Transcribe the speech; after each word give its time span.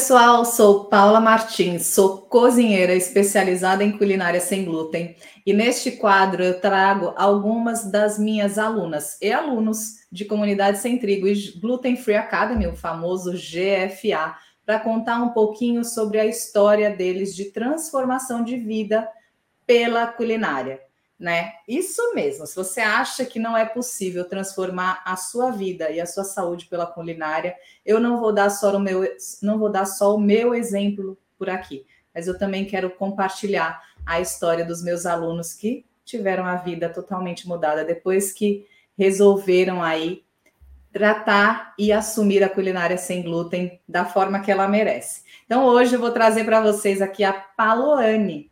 Pessoal, 0.00 0.46
sou 0.46 0.86
Paula 0.86 1.20
Martins, 1.20 1.88
sou 1.88 2.22
cozinheira 2.22 2.94
especializada 2.94 3.84
em 3.84 3.98
culinária 3.98 4.40
sem 4.40 4.64
glúten. 4.64 5.14
E 5.44 5.52
neste 5.52 5.90
quadro 5.90 6.42
eu 6.42 6.58
trago 6.58 7.12
algumas 7.18 7.84
das 7.92 8.18
minhas 8.18 8.56
alunas 8.56 9.18
e 9.20 9.30
alunos 9.30 9.96
de 10.10 10.24
Comunidade 10.24 10.78
Sem 10.78 10.98
Trigo 10.98 11.28
e 11.28 11.52
Gluten 11.60 11.98
Free 11.98 12.14
Academy, 12.14 12.66
o 12.66 12.74
famoso 12.74 13.32
GFA, 13.32 14.36
para 14.64 14.80
contar 14.80 15.22
um 15.22 15.34
pouquinho 15.34 15.84
sobre 15.84 16.18
a 16.18 16.24
história 16.24 16.88
deles 16.88 17.36
de 17.36 17.52
transformação 17.52 18.42
de 18.42 18.56
vida 18.56 19.06
pela 19.66 20.06
culinária 20.06 20.80
né? 21.20 21.52
Isso 21.68 22.14
mesmo. 22.14 22.46
Se 22.46 22.56
você 22.56 22.80
acha 22.80 23.26
que 23.26 23.38
não 23.38 23.54
é 23.54 23.66
possível 23.66 24.24
transformar 24.24 25.02
a 25.04 25.16
sua 25.16 25.50
vida 25.50 25.90
e 25.90 26.00
a 26.00 26.06
sua 26.06 26.24
saúde 26.24 26.64
pela 26.64 26.86
culinária, 26.86 27.54
eu 27.84 28.00
não 28.00 28.18
vou 28.18 28.32
dar 28.32 28.48
só 28.48 28.74
o 28.74 28.80
meu, 28.80 29.06
não 29.42 29.58
vou 29.58 29.70
dar 29.70 29.84
só 29.84 30.14
o 30.14 30.18
meu 30.18 30.54
exemplo 30.54 31.18
por 31.38 31.50
aqui, 31.50 31.84
mas 32.14 32.26
eu 32.26 32.38
também 32.38 32.64
quero 32.64 32.88
compartilhar 32.88 33.82
a 34.06 34.18
história 34.18 34.64
dos 34.64 34.82
meus 34.82 35.04
alunos 35.04 35.52
que 35.52 35.84
tiveram 36.06 36.46
a 36.46 36.56
vida 36.56 36.88
totalmente 36.88 37.46
mudada 37.46 37.84
depois 37.84 38.32
que 38.32 38.66
resolveram 38.96 39.82
aí 39.82 40.24
tratar 40.90 41.74
e 41.78 41.92
assumir 41.92 42.42
a 42.42 42.48
culinária 42.48 42.96
sem 42.96 43.22
glúten 43.22 43.78
da 43.86 44.06
forma 44.06 44.40
que 44.40 44.50
ela 44.50 44.66
merece. 44.66 45.22
Então 45.44 45.66
hoje 45.66 45.94
eu 45.94 46.00
vou 46.00 46.10
trazer 46.10 46.44
para 46.44 46.62
vocês 46.62 47.02
aqui 47.02 47.22
a 47.22 47.32
Paloane. 47.32 48.49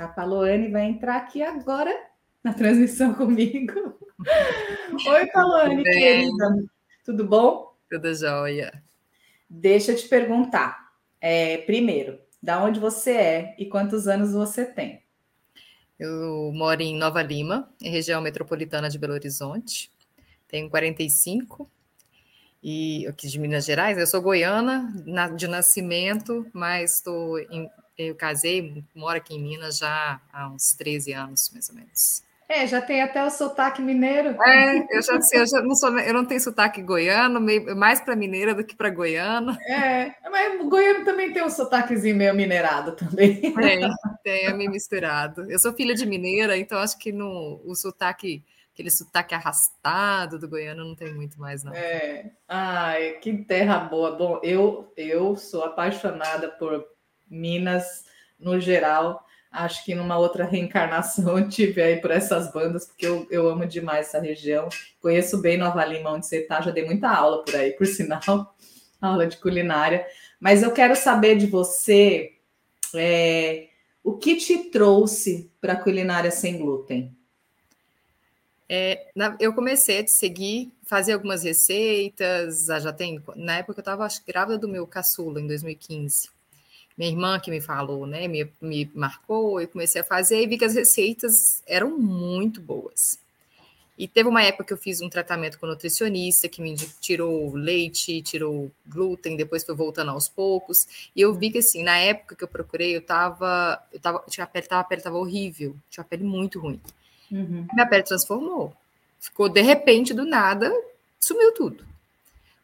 A 0.00 0.08
Paloane 0.08 0.70
vai 0.70 0.86
entrar 0.86 1.16
aqui 1.16 1.42
agora 1.42 1.94
na 2.42 2.54
transmissão 2.54 3.12
comigo. 3.12 3.98
Oi, 5.06 5.26
Paloane, 5.26 5.84
querida. 5.84 6.56
Tudo 7.04 7.22
bom? 7.22 7.76
Tudo 7.90 8.14
jóia. 8.14 8.82
Deixa 9.46 9.92
eu 9.92 9.96
te 9.96 10.08
perguntar. 10.08 10.90
É, 11.20 11.58
primeiro, 11.58 12.18
da 12.42 12.64
onde 12.64 12.80
você 12.80 13.10
é 13.10 13.54
e 13.58 13.66
quantos 13.66 14.08
anos 14.08 14.32
você 14.32 14.64
tem? 14.64 15.02
Eu 15.98 16.50
moro 16.54 16.80
em 16.80 16.96
Nova 16.96 17.20
Lima, 17.20 17.70
em 17.78 17.90
região 17.90 18.22
metropolitana 18.22 18.88
de 18.88 18.98
Belo 18.98 19.12
Horizonte. 19.12 19.92
Tenho 20.48 20.70
45 20.70 21.70
e 22.62 23.06
aqui 23.06 23.28
de 23.28 23.38
Minas 23.38 23.66
Gerais. 23.66 23.98
Eu 23.98 24.06
sou 24.06 24.22
goiana 24.22 24.90
de 25.36 25.46
nascimento, 25.46 26.46
mas 26.54 26.96
estou 26.96 27.38
em, 27.38 27.68
eu 28.06 28.14
casei, 28.14 28.82
moro 28.94 29.16
aqui 29.16 29.34
em 29.34 29.42
Minas 29.42 29.78
já 29.78 30.20
há 30.32 30.48
uns 30.48 30.72
13 30.74 31.12
anos, 31.12 31.50
mais 31.52 31.68
ou 31.68 31.74
menos. 31.74 32.22
É, 32.48 32.66
já 32.66 32.82
tem 32.82 33.00
até 33.00 33.24
o 33.24 33.30
sotaque 33.30 33.80
mineiro. 33.80 34.36
É, 34.42 34.78
eu 34.78 35.02
já, 35.02 35.20
eu 35.34 35.46
já 35.46 35.62
não 35.62 35.76
sou, 35.76 35.96
eu 36.00 36.12
não 36.12 36.24
tenho 36.24 36.40
sotaque 36.40 36.82
goiano, 36.82 37.40
meio, 37.40 37.76
mais 37.76 38.00
para 38.00 38.16
mineira 38.16 38.52
do 38.52 38.64
que 38.64 38.74
para 38.74 38.90
goiano. 38.90 39.56
É, 39.68 40.12
mas 40.28 40.60
o 40.60 40.68
goiano 40.68 41.04
também 41.04 41.32
tem 41.32 41.44
um 41.44 41.50
sotaquezinho 41.50 42.16
meio 42.16 42.34
minerado 42.34 42.92
também. 42.96 43.40
Tem, 43.54 43.88
tem, 44.24 44.46
é 44.46 44.52
meio 44.52 44.70
misturado. 44.70 45.48
Eu 45.48 45.60
sou 45.60 45.72
filha 45.72 45.94
de 45.94 46.04
mineira, 46.04 46.56
então 46.56 46.78
acho 46.80 46.98
que 46.98 47.12
no, 47.12 47.62
o 47.64 47.72
sotaque, 47.76 48.42
aquele 48.74 48.90
sotaque 48.90 49.32
arrastado 49.32 50.36
do 50.36 50.48
goiano 50.48 50.84
não 50.84 50.96
tem 50.96 51.14
muito 51.14 51.38
mais, 51.38 51.62
não. 51.62 51.72
É, 51.72 52.32
ai, 52.48 53.12
que 53.20 53.32
terra 53.44 53.78
boa. 53.78 54.16
Bom, 54.16 54.40
eu, 54.42 54.92
eu 54.96 55.36
sou 55.36 55.62
apaixonada 55.62 56.48
por 56.48 56.84
Minas 57.30 58.04
no 58.38 58.58
geral. 58.58 59.24
Acho 59.50 59.84
que 59.84 59.94
numa 59.94 60.18
outra 60.18 60.44
reencarnação 60.46 61.38
eu 61.38 61.48
tive 61.48 61.82
aí 61.82 62.00
por 62.00 62.10
essas 62.10 62.52
bandas, 62.52 62.86
porque 62.86 63.06
eu, 63.06 63.26
eu 63.30 63.48
amo 63.48 63.66
demais 63.66 64.08
essa 64.08 64.20
região. 64.20 64.68
Conheço 65.00 65.38
bem 65.38 65.56
Nova 65.56 65.84
Lima, 65.84 66.12
onde 66.12 66.26
você 66.26 66.38
está, 66.38 66.60
já 66.60 66.70
dei 66.70 66.84
muita 66.84 67.08
aula 67.08 67.44
por 67.44 67.54
aí, 67.54 67.72
por 67.72 67.86
sinal, 67.86 68.56
aula 69.00 69.26
de 69.26 69.36
culinária. 69.36 70.06
Mas 70.38 70.62
eu 70.62 70.72
quero 70.72 70.96
saber 70.96 71.36
de 71.36 71.46
você 71.46 72.32
é, 72.94 73.68
o 74.02 74.16
que 74.16 74.36
te 74.36 74.70
trouxe 74.70 75.50
para 75.60 75.74
a 75.74 75.80
culinária 75.80 76.30
sem 76.30 76.58
glúten. 76.58 77.14
É, 78.72 79.10
eu 79.40 79.52
comecei 79.52 79.98
a 79.98 80.04
te 80.04 80.12
seguir, 80.12 80.72
fazer 80.84 81.14
algumas 81.14 81.42
receitas, 81.42 82.66
já 82.66 82.92
tem, 82.92 83.20
na 83.34 83.58
época 83.58 83.80
eu 83.80 83.82
estava 83.82 84.06
grávida 84.24 84.58
do 84.58 84.68
meu 84.68 84.86
caçula, 84.86 85.40
em 85.40 85.46
2015 85.48 86.39
minha 87.00 87.12
irmã 87.12 87.40
que 87.40 87.50
me 87.50 87.62
falou, 87.62 88.06
né? 88.06 88.28
Me, 88.28 88.46
me 88.60 88.90
marcou, 88.94 89.58
eu 89.58 89.66
comecei 89.66 90.02
a 90.02 90.04
fazer 90.04 90.42
e 90.42 90.46
vi 90.46 90.58
que 90.58 90.66
as 90.66 90.74
receitas 90.74 91.62
eram 91.66 91.96
muito 91.96 92.60
boas. 92.60 93.18
E 93.96 94.06
teve 94.06 94.28
uma 94.28 94.42
época 94.42 94.64
que 94.64 94.72
eu 94.74 94.76
fiz 94.76 95.00
um 95.00 95.08
tratamento 95.08 95.58
com 95.58 95.66
nutricionista 95.66 96.46
que 96.46 96.60
me 96.60 96.76
tirou 97.00 97.54
leite, 97.54 98.20
tirou 98.20 98.70
glúten, 98.86 99.34
depois 99.34 99.64
foi 99.64 99.74
voltando 99.74 100.10
aos 100.10 100.28
poucos. 100.28 101.10
E 101.16 101.22
eu 101.22 101.32
vi 101.32 101.50
que 101.50 101.58
assim, 101.58 101.82
na 101.82 101.96
época 101.96 102.36
que 102.36 102.44
eu 102.44 102.48
procurei, 102.48 102.94
eu 102.94 103.00
tava, 103.00 103.82
eu 103.90 103.98
tava, 103.98 104.22
tinha 104.28 104.44
a 104.44 104.46
pele, 104.46 104.66
tava, 104.66 104.82
a 104.82 104.84
pele 104.84 105.00
tava 105.00 105.16
horrível, 105.16 105.74
tinha 105.88 106.02
a 106.02 106.06
pele 106.06 106.22
muito 106.22 106.60
ruim. 106.60 106.78
Uhum. 107.32 107.66
Minha 107.72 107.86
pele 107.86 108.02
transformou. 108.02 108.76
Ficou 109.18 109.48
de 109.48 109.62
repente 109.62 110.12
do 110.12 110.26
nada, 110.26 110.70
sumiu 111.18 111.54
tudo. 111.54 111.82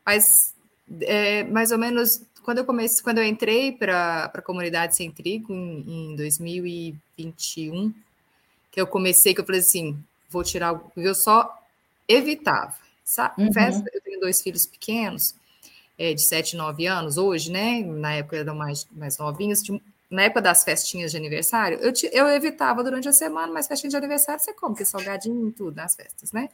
Mas 0.04 0.54
é, 1.00 1.42
mais 1.44 1.72
ou 1.72 1.78
menos 1.78 2.20
quando 2.46 2.58
eu 2.58 2.64
comecei, 2.64 3.02
quando 3.02 3.18
eu 3.18 3.24
entrei 3.24 3.72
para 3.72 4.30
a 4.32 4.40
comunidade 4.40 4.94
sem 4.94 5.10
trigo 5.10 5.52
em, 5.52 6.12
em 6.12 6.16
2021, 6.16 7.92
que 8.70 8.80
eu 8.80 8.86
comecei, 8.86 9.34
que 9.34 9.40
eu 9.40 9.44
falei 9.44 9.60
assim, 9.60 9.98
vou 10.30 10.44
tirar, 10.44 10.80
eu 10.96 11.12
só 11.12 11.60
evitava, 12.06 12.76
sabe? 13.04 13.42
Uhum. 13.42 13.52
Festa, 13.52 13.90
eu 13.92 14.00
tenho 14.00 14.20
dois 14.20 14.40
filhos 14.40 14.64
pequenos, 14.64 15.34
é, 15.98 16.14
de 16.14 16.22
7 16.22 16.52
e 16.52 16.56
9 16.56 16.86
anos 16.86 17.18
hoje, 17.18 17.50
né? 17.50 17.80
Na 17.80 18.12
época 18.12 18.36
eram 18.36 18.54
mais, 18.54 18.86
mais 18.92 19.18
novinhos, 19.18 19.60
de, 19.60 19.82
na 20.08 20.22
época 20.22 20.40
das 20.40 20.62
festinhas 20.62 21.10
de 21.10 21.16
aniversário, 21.16 21.80
eu, 21.80 21.92
eu 22.12 22.28
evitava 22.28 22.84
durante 22.84 23.08
a 23.08 23.12
semana, 23.12 23.52
mas 23.52 23.66
festinha 23.66 23.90
de 23.90 23.96
aniversário 23.96 24.40
você 24.40 24.54
come, 24.54 24.76
que 24.76 24.84
é 24.84 24.86
salgadinho 24.86 25.48
e 25.48 25.52
tudo 25.52 25.74
nas 25.74 25.96
festas, 25.96 26.30
né? 26.30 26.48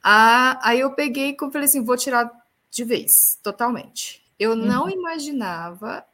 Ah, 0.00 0.60
aí 0.62 0.78
eu 0.78 0.92
peguei 0.92 1.30
e 1.30 1.50
falei 1.50 1.64
assim, 1.64 1.82
vou 1.82 1.96
tirar 1.96 2.30
de 2.70 2.84
vez, 2.84 3.36
totalmente. 3.42 4.24
Eu 4.38 4.50
uhum. 4.50 4.56
não 4.56 4.90
imaginava 4.90 6.04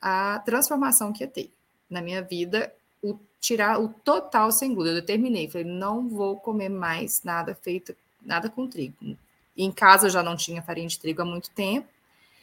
a 0.00 0.38
transformação 0.40 1.12
que 1.12 1.24
ia 1.24 1.28
ter 1.28 1.50
na 1.88 2.00
minha 2.00 2.22
vida, 2.22 2.72
o 3.02 3.18
tirar 3.40 3.80
o 3.80 3.88
total 3.88 4.50
sem 4.50 4.74
glúten. 4.74 4.94
Eu 4.94 5.00
determinei, 5.00 5.48
falei, 5.48 5.66
não 5.66 6.08
vou 6.08 6.36
comer 6.36 6.68
mais 6.68 7.22
nada 7.22 7.54
feito, 7.54 7.94
nada 8.22 8.50
com 8.50 8.66
trigo. 8.66 9.16
Em 9.56 9.70
casa 9.70 10.06
eu 10.06 10.10
já 10.10 10.22
não 10.22 10.36
tinha 10.36 10.62
farinha 10.62 10.88
de 10.88 10.98
trigo 10.98 11.22
há 11.22 11.24
muito 11.24 11.50
tempo, 11.50 11.88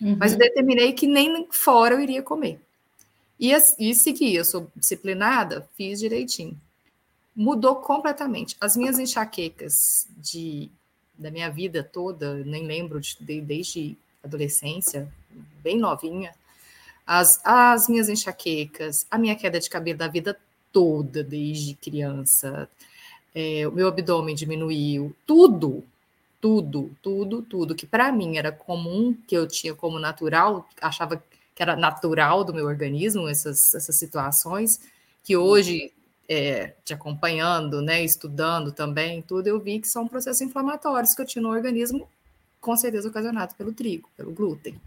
uhum. 0.02 0.16
mas 0.18 0.34
eu 0.34 0.40
determinei 0.40 0.94
que 0.94 1.08
nem 1.08 1.48
fora 1.52 1.96
eu 1.96 2.00
iria 2.00 2.24
comer. 2.24 2.60
E, 3.40 3.52
e 3.52 3.94
segui, 3.94 4.34
eu 4.36 4.46
sou 4.46 4.72
disciplinada, 4.76 5.68
fiz 5.76 6.00
direitinho. 6.00 6.60
Mudou 7.36 7.78
completamente. 7.78 8.56
As 8.62 8.78
minhas 8.78 9.00
enxaquecas 9.00 10.08
de, 10.18 10.70
da 11.18 11.32
minha 11.32 11.50
vida 11.50 11.84
toda, 11.84 12.36
nem 12.44 12.66
lembro 12.66 13.02
de, 13.02 13.42
desde 13.42 13.98
adolescência, 14.24 15.12
bem 15.62 15.78
novinha, 15.78 16.34
as, 17.06 17.40
as 17.44 17.88
minhas 17.88 18.10
enxaquecas, 18.10 19.06
a 19.12 19.18
minha 19.18 19.36
queda 19.36 19.60
de 19.60 19.70
cabelo 19.70 19.98
da 19.98 20.08
vida 20.08 20.38
toda, 20.72 21.24
desde 21.24 21.76
criança, 21.76 22.70
é, 23.36 23.68
o 23.68 23.72
meu 23.72 23.88
abdômen 23.88 24.36
diminuiu, 24.36 25.16
tudo, 25.26 25.84
tudo, 26.42 26.92
tudo, 27.02 27.42
tudo, 27.42 27.76
que 27.76 27.86
para 27.86 28.12
mim 28.12 28.38
era 28.38 28.52
comum, 28.52 29.16
que 29.28 29.36
eu 29.36 29.48
tinha 29.48 29.74
como 29.74 30.00
natural, 30.00 30.68
achava 30.82 31.22
que 31.56 31.62
era 31.62 31.76
natural 31.76 32.44
do 32.44 32.54
meu 32.54 32.66
organismo, 32.66 33.28
essas, 33.28 33.74
essas 33.74 33.96
situações, 33.96 34.80
que 35.24 35.38
hoje, 35.38 35.92
é, 36.28 36.74
te 36.84 36.94
acompanhando, 36.94 37.82
né, 37.82 38.04
estudando 38.04 38.72
também, 38.72 39.22
tudo, 39.22 39.48
eu 39.48 39.60
vi 39.60 39.80
que 39.80 39.88
são 39.88 40.08
processos 40.08 40.42
inflamatórios 40.42 41.14
que 41.14 41.22
eu 41.22 41.26
tinha 41.26 41.42
no 41.42 41.50
organismo, 41.50 42.08
com 42.60 42.76
certeza 42.76 43.08
ocasionados 43.08 43.56
pelo 43.56 43.74
trigo, 43.74 44.10
pelo 44.16 44.32
glúten. 44.32 44.80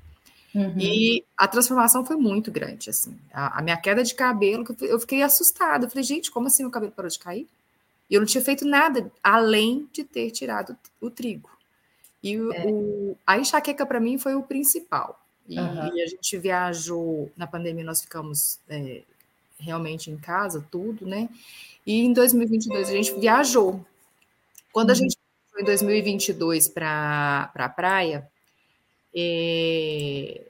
Uhum. 0.57 0.73
E 0.79 1.23
a 1.37 1.47
transformação 1.47 2.03
foi 2.03 2.17
muito 2.17 2.51
grande, 2.51 2.89
assim. 2.89 3.15
A, 3.31 3.59
a, 3.59 3.63
minha 3.63 3.77
queda 3.77 4.03
de 4.03 4.15
cabelo, 4.15 4.65
eu 4.81 4.99
fiquei 4.99 5.23
assustada. 5.23 5.85
Eu 5.85 5.91
falei, 5.91 6.03
gente, 6.03 6.31
como 6.31 6.47
assim 6.47 6.65
o 6.65 6.71
cabelo 6.71 6.93
parou 6.93 7.11
de 7.11 7.19
cair? 7.19 7.47
E 8.09 8.15
eu 8.15 8.21
não 8.21 8.27
tinha 8.27 8.43
feito 8.43 8.65
nada 8.65 9.13
além 9.23 9.87
de 9.93 10.03
ter 10.03 10.31
tirado 10.31 10.75
o 10.99 11.11
trigo. 11.11 11.51
E 12.23 12.41
o, 12.41 12.51
é. 12.55 12.65
o, 12.67 13.19
a 13.27 13.39
enxaqueca 13.39 13.85
para 13.85 14.01
mim 14.01 14.17
foi 14.17 14.35
o 14.35 14.43
principal. 14.43 15.21
E, 15.47 15.61
uhum. 15.61 15.95
e, 15.95 16.03
a 16.03 16.07
gente 16.07 16.39
viajou, 16.39 17.31
na 17.37 17.47
pandemia 17.47 17.85
nós 17.85 18.01
ficamos 18.01 18.59
é, 18.67 19.03
realmente 19.61 20.11
em 20.11 20.17
casa, 20.17 20.67
tudo, 20.71 21.05
né? 21.07 21.29
E 21.87 22.01
em 22.01 22.15
2022 22.15 22.89
a 22.89 22.93
gente 22.93 23.13
viajou. 23.21 23.85
Quando 24.73 24.89
uhum. 24.89 24.95
a 24.95 24.99
gente 24.99 25.19
foi 25.53 25.61
em 25.61 25.67
2022 25.67 26.69
para 26.69 27.51
a 27.55 27.69
praia, 27.69 28.27
é, 29.17 30.43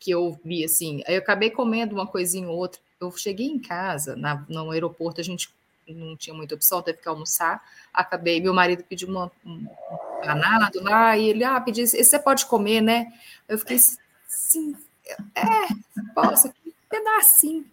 que 0.00 0.10
eu 0.10 0.38
vi 0.44 0.64
assim, 0.64 1.02
eu 1.06 1.18
acabei 1.18 1.50
comendo 1.50 1.94
uma 1.94 2.06
coisinha 2.06 2.48
ou 2.48 2.56
outra. 2.56 2.80
Eu 3.00 3.10
cheguei 3.12 3.46
em 3.46 3.58
casa, 3.58 4.16
na, 4.16 4.44
no 4.48 4.70
aeroporto, 4.70 5.20
a 5.20 5.24
gente 5.24 5.48
não 5.88 6.16
tinha 6.16 6.34
muita 6.34 6.54
opção, 6.54 6.82
teve 6.82 6.98
que 6.98 7.08
almoçar. 7.08 7.62
Acabei, 7.92 8.40
meu 8.40 8.54
marido 8.54 8.82
pediu 8.82 9.08
uma, 9.08 9.30
um 9.44 9.66
panado 10.22 10.82
lá, 10.82 11.16
e 11.16 11.28
ele, 11.28 11.44
ah, 11.44 11.62
esse 11.66 12.02
você 12.02 12.18
pode 12.18 12.46
comer, 12.46 12.80
né? 12.80 13.12
Eu 13.48 13.58
fiquei, 13.58 13.78
sim, 14.26 14.76
É, 15.34 15.68
poxa, 16.14 16.52
que 16.62 16.74
pedacinho. 16.88 17.64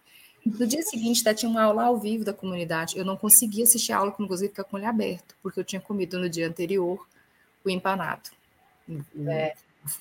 No 0.46 0.66
dia 0.66 0.82
seguinte, 0.82 1.24
tinha 1.36 1.50
uma 1.50 1.64
aula 1.64 1.86
ao 1.86 1.98
vivo 1.98 2.26
da 2.26 2.34
comunidade. 2.34 2.98
Eu 2.98 3.06
não 3.06 3.16
conseguia 3.16 3.64
assistir 3.64 3.94
a 3.94 3.98
aula, 3.98 4.16
inclusive, 4.20 4.50
ficar 4.50 4.64
com 4.64 4.76
o 4.76 4.80
olho 4.80 4.90
aberto, 4.90 5.36
porque 5.42 5.60
eu 5.60 5.64
tinha 5.64 5.82
comido 5.82 6.20
no 6.20 6.30
dia 6.30 6.48
anterior 6.48 7.08
o 7.64 7.70
empanado. 7.70 8.30
É, 9.28 9.56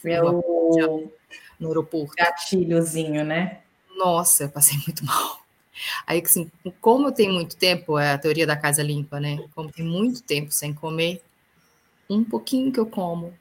é 0.04 0.22
o... 0.22 1.12
No 1.58 1.68
aeroporto. 1.68 2.14
Gatilhozinho, 2.16 3.24
né? 3.24 3.60
Nossa, 3.96 4.44
eu 4.44 4.48
passei 4.48 4.78
muito 4.86 5.04
mal. 5.04 5.40
Aí, 6.06 6.22
assim, 6.24 6.50
como 6.80 7.08
eu 7.08 7.12
tenho 7.12 7.32
muito 7.32 7.56
tempo, 7.56 7.98
é 7.98 8.12
a 8.12 8.18
teoria 8.18 8.46
da 8.46 8.56
casa 8.56 8.82
limpa, 8.82 9.20
né? 9.20 9.38
Como 9.54 9.70
tem 9.70 9.84
muito 9.84 10.22
tempo 10.22 10.50
sem 10.52 10.72
comer, 10.74 11.22
um 12.08 12.24
pouquinho 12.24 12.72
que 12.72 12.80
eu 12.80 12.86
como, 12.86 13.32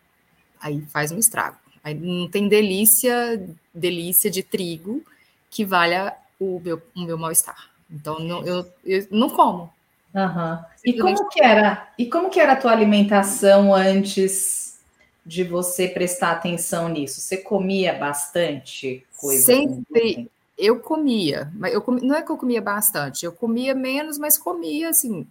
aí 0.62 0.82
faz 0.88 1.12
um 1.12 1.18
estrago. 1.18 1.58
Aí 1.84 1.94
não 1.94 2.30
tem 2.30 2.48
delícia, 2.48 3.42
delícia 3.74 4.30
de 4.30 4.44
trigo 4.44 5.04
que 5.50 5.66
valha 5.66 6.14
o 6.40 6.60
meu, 6.60 6.82
o 6.96 7.02
meu 7.02 7.18
mal-estar. 7.18 7.70
Então 7.90 8.20
não, 8.20 8.46
eu, 8.46 8.72
eu 8.86 9.08
não 9.10 9.30
como. 9.30 9.74
Uhum. 10.14 10.60
E 10.86 11.00
como 11.00 11.30
que 11.30 11.42
era? 11.42 11.92
E 11.98 12.06
como 12.06 12.30
que 12.30 12.40
era 12.40 12.54
a 12.54 12.56
tua 12.56 12.72
alimentação 12.72 13.74
antes 13.74 14.69
de 15.30 15.44
você 15.44 15.88
prestar 15.88 16.32
atenção 16.32 16.90
nisso? 16.90 17.22
Você 17.22 17.38
comia 17.38 17.94
bastante 17.94 19.06
coisa? 19.16 19.44
Sempre 19.44 20.30
eu 20.58 20.80
comia, 20.80 21.52
mas 21.54 21.72
eu 21.72 21.84
não 22.02 22.16
é 22.16 22.24
que 22.24 22.32
eu 22.32 22.38
comia 22.38 22.60
bastante, 22.60 23.24
eu 23.24 23.32
comia 23.32 23.76
menos, 23.76 24.18
mas 24.18 24.40
comia 24.40 24.90
assim. 24.90 25.26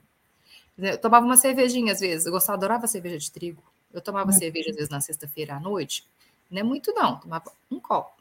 Eu 0.78 0.96
tomava 0.98 1.26
uma 1.26 1.36
cervejinha 1.36 1.92
às 1.92 1.98
vezes, 1.98 2.26
eu 2.26 2.32
gostava, 2.32 2.56
adorava 2.56 2.86
cerveja 2.86 3.18
de 3.18 3.30
trigo. 3.30 3.60
Eu 3.92 4.00
tomava 4.00 4.30
uhum. 4.30 4.38
cerveja 4.38 4.70
às 4.70 4.76
vezes 4.76 4.88
na 4.88 5.00
sexta-feira 5.00 5.56
à 5.56 5.60
noite, 5.60 6.06
não 6.48 6.60
é 6.60 6.62
muito 6.62 6.92
não, 6.94 7.16
tomava 7.18 7.50
um 7.68 7.80
copo. 7.80 8.12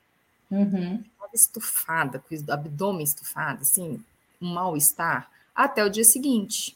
Uhum. 0.50 1.03
Estava 1.13 1.31
estufada, 1.31 2.19
com 2.19 2.33
o 2.33 2.51
abdômen 2.51 3.03
estufado, 3.03 3.62
assim, 3.62 4.03
um 4.41 4.51
mal-estar, 4.51 5.29
até 5.56 5.85
o 5.85 5.89
dia 5.89 6.03
seguinte. 6.03 6.75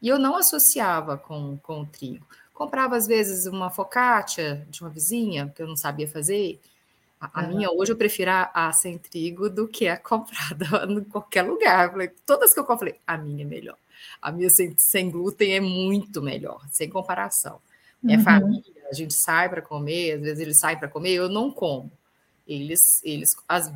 E 0.00 0.08
eu 0.08 0.18
não 0.18 0.34
associava 0.34 1.16
com, 1.16 1.56
com 1.62 1.82
o 1.82 1.86
trigo. 1.86 2.26
Comprava, 2.62 2.96
às 2.96 3.08
vezes, 3.08 3.46
uma 3.46 3.70
focaccia 3.70 4.64
de 4.70 4.82
uma 4.82 4.88
vizinha, 4.88 5.52
que 5.52 5.60
eu 5.60 5.66
não 5.66 5.76
sabia 5.76 6.06
fazer. 6.06 6.60
A, 7.20 7.40
a 7.40 7.42
uhum. 7.42 7.56
minha, 7.56 7.72
hoje, 7.72 7.90
eu 7.90 7.96
prefiro 7.96 8.30
a, 8.30 8.52
a, 8.54 8.72
sem 8.72 8.96
trigo 8.96 9.50
do 9.50 9.66
que 9.66 9.88
a 9.88 9.96
comprada 9.98 10.64
em 10.88 11.02
qualquer 11.02 11.42
lugar. 11.42 11.90
Falei, 11.90 12.12
todas 12.24 12.54
que 12.54 12.60
eu 12.60 12.64
comprei, 12.64 12.94
a 13.04 13.18
minha 13.18 13.42
é 13.42 13.44
melhor. 13.44 13.76
A 14.20 14.30
minha 14.30 14.48
sem, 14.48 14.78
sem 14.78 15.10
glúten 15.10 15.54
é 15.54 15.60
muito 15.60 16.22
melhor, 16.22 16.64
sem 16.70 16.88
comparação. 16.88 17.58
Minha 18.00 18.18
uhum. 18.18 18.24
família, 18.24 18.62
a 18.88 18.94
gente 18.94 19.12
sai 19.12 19.48
para 19.48 19.60
comer, 19.60 20.12
às 20.12 20.20
vezes 20.20 20.38
eles 20.38 20.60
saem 20.60 20.78
para 20.78 20.86
comer, 20.86 21.14
eu 21.14 21.28
não 21.28 21.50
como. 21.50 21.90
Eles, 22.46 23.02
eles 23.02 23.36
as, 23.48 23.72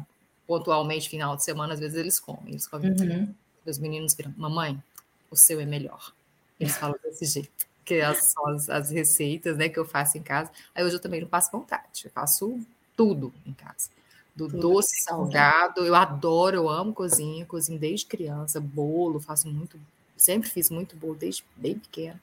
pontualmente, 0.47 1.09
final 1.09 1.35
de 1.35 1.43
semana, 1.43 1.75
às 1.75 1.81
vezes 1.81 1.97
eles 1.97 2.21
comem. 2.21 2.51
Eles 2.51 2.69
comem 2.69 2.93
uhum. 2.93 3.35
Os 3.67 3.81
meninos 3.81 4.15
viram, 4.15 4.33
mamãe, 4.37 4.81
o 5.29 5.35
seu 5.35 5.59
é 5.59 5.67
melhor. 5.67 6.13
Eles 6.61 6.77
falam 6.77 6.97
desse 7.03 7.25
jeito. 7.25 7.67
Que 7.87 8.03
as, 8.03 8.35
as, 8.47 8.69
as 8.69 8.91
receitas 8.91 9.57
né, 9.57 9.71
que 9.71 9.79
eu 9.79 9.85
faço 9.87 10.19
em 10.19 10.23
casa. 10.23 10.51
Aí 10.75 10.85
hoje 10.85 10.97
eu 10.97 11.01
também 11.01 11.23
não 11.23 11.29
passo 11.29 11.51
vontade. 11.51 12.05
Eu 12.05 12.11
faço 12.11 12.61
tudo 12.95 13.33
em 13.47 13.53
casa. 13.53 13.89
Do 14.35 14.49
tudo 14.49 14.61
doce, 14.61 15.01
salgado. 15.01 15.87
Eu 15.87 15.95
adoro, 15.95 16.57
eu 16.57 16.69
amo 16.69 16.93
cozinha. 16.93 17.47
Cozinho 17.47 17.79
desde 17.79 18.05
criança. 18.05 18.61
Bolo, 18.61 19.21
faço 19.21 19.49
muito. 19.49 19.81
Sempre 20.17 20.51
fiz 20.51 20.69
muito 20.69 20.97
bolo 20.97 21.15
desde 21.15 21.45
bem 21.57 21.79
pequena. 21.79 22.21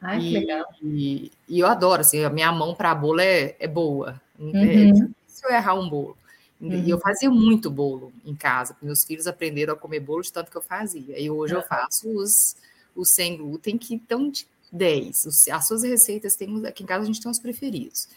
Ai, 0.00 0.18
e, 0.18 0.22
que 0.22 0.38
legal. 0.38 0.66
E, 0.82 1.32
e, 1.48 1.60
eu 1.60 1.66
adoro, 1.66 2.00
assim, 2.00 2.24
a 2.24 2.30
minha 2.30 2.50
mão 2.50 2.74
para 2.74 2.94
bolo 2.94 3.20
é, 3.20 3.54
é 3.58 3.68
boa. 3.68 4.20
Uhum. 4.38 4.56
É 4.56 4.92
difícil 4.92 5.50
errar 5.50 5.74
um 5.74 5.88
bolo. 5.88 6.16
Uhum. 6.60 6.72
E 6.84 6.90
eu 6.90 6.96
uhum. 6.96 7.02
fazia 7.02 7.30
muito 7.30 7.70
bolo 7.70 8.12
em 8.24 8.34
casa. 8.34 8.76
Meus 8.80 9.04
filhos 9.04 9.26
aprenderam 9.26 9.74
a 9.74 9.76
comer 9.76 10.00
bolo 10.00 10.22
de 10.22 10.32
tanto 10.32 10.50
que 10.50 10.56
eu 10.56 10.62
fazia. 10.62 11.18
E 11.18 11.30
hoje 11.30 11.54
uhum. 11.54 11.60
eu 11.60 11.66
faço 11.66 12.08
os, 12.08 12.56
os 12.94 13.10
sem 13.10 13.36
glúten 13.36 13.76
que 13.76 13.94
estão 13.94 14.30
de 14.30 14.46
10. 14.72 15.26
Os, 15.26 15.48
as 15.48 15.66
suas 15.66 15.82
receitas 15.82 16.36
tem 16.36 16.66
aqui 16.66 16.82
em 16.82 16.86
casa 16.86 17.04
a 17.04 17.06
gente 17.06 17.20
tem 17.20 17.30
os 17.30 17.38
preferidos. 17.38 18.08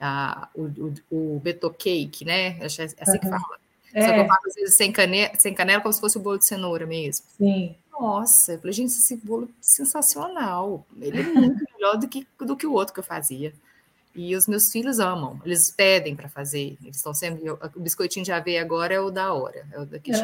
Ah, 0.00 0.48
o, 0.54 0.62
o, 1.10 1.36
o 1.36 1.40
beto 1.40 1.70
cake, 1.70 2.24
né? 2.24 2.58
É 2.58 2.66
assim 2.66 3.18
que 3.18 3.28
fala. 3.28 3.62
É. 3.94 4.06
Só 4.06 4.12
que 4.12 4.20
eu 4.20 4.26
faço 4.26 4.48
às 4.48 4.54
vezes 4.54 4.74
sem 4.74 4.90
canela, 4.90 5.32
sem 5.38 5.54
canela, 5.54 5.80
como 5.80 5.92
se 5.92 6.00
fosse 6.00 6.16
o 6.16 6.20
bolo 6.20 6.38
de 6.38 6.46
cenoura 6.46 6.86
mesmo. 6.86 7.26
Sim. 7.36 7.76
Nossa, 7.90 8.54
eu 8.54 8.58
falei, 8.58 8.72
gente, 8.72 8.90
esse 8.90 9.16
bolo 9.16 9.44
é 9.44 9.48
sensacional. 9.60 10.84
Ele 11.00 11.20
é 11.20 11.24
muito 11.24 11.64
melhor 11.74 11.96
do 11.98 12.08
que, 12.08 12.26
do 12.40 12.56
que 12.56 12.66
o 12.66 12.72
outro 12.72 12.94
que 12.94 13.00
eu 13.00 13.04
fazia. 13.04 13.52
E 14.14 14.34
os 14.36 14.46
meus 14.46 14.70
filhos 14.70 14.98
amam, 14.98 15.40
eles 15.44 15.70
pedem 15.70 16.14
para 16.14 16.28
fazer. 16.28 16.76
Eles 16.82 16.96
estão 16.96 17.14
sempre. 17.14 17.48
o 17.50 17.80
biscoitinho 17.80 18.24
de 18.24 18.32
aveia 18.32 18.60
agora 18.60 18.94
é 18.94 19.00
o 19.00 19.10
da 19.10 19.32
hora, 19.32 19.66
é 19.72 19.80
o 19.80 19.86
daqui 19.86 20.10
de 20.10 20.20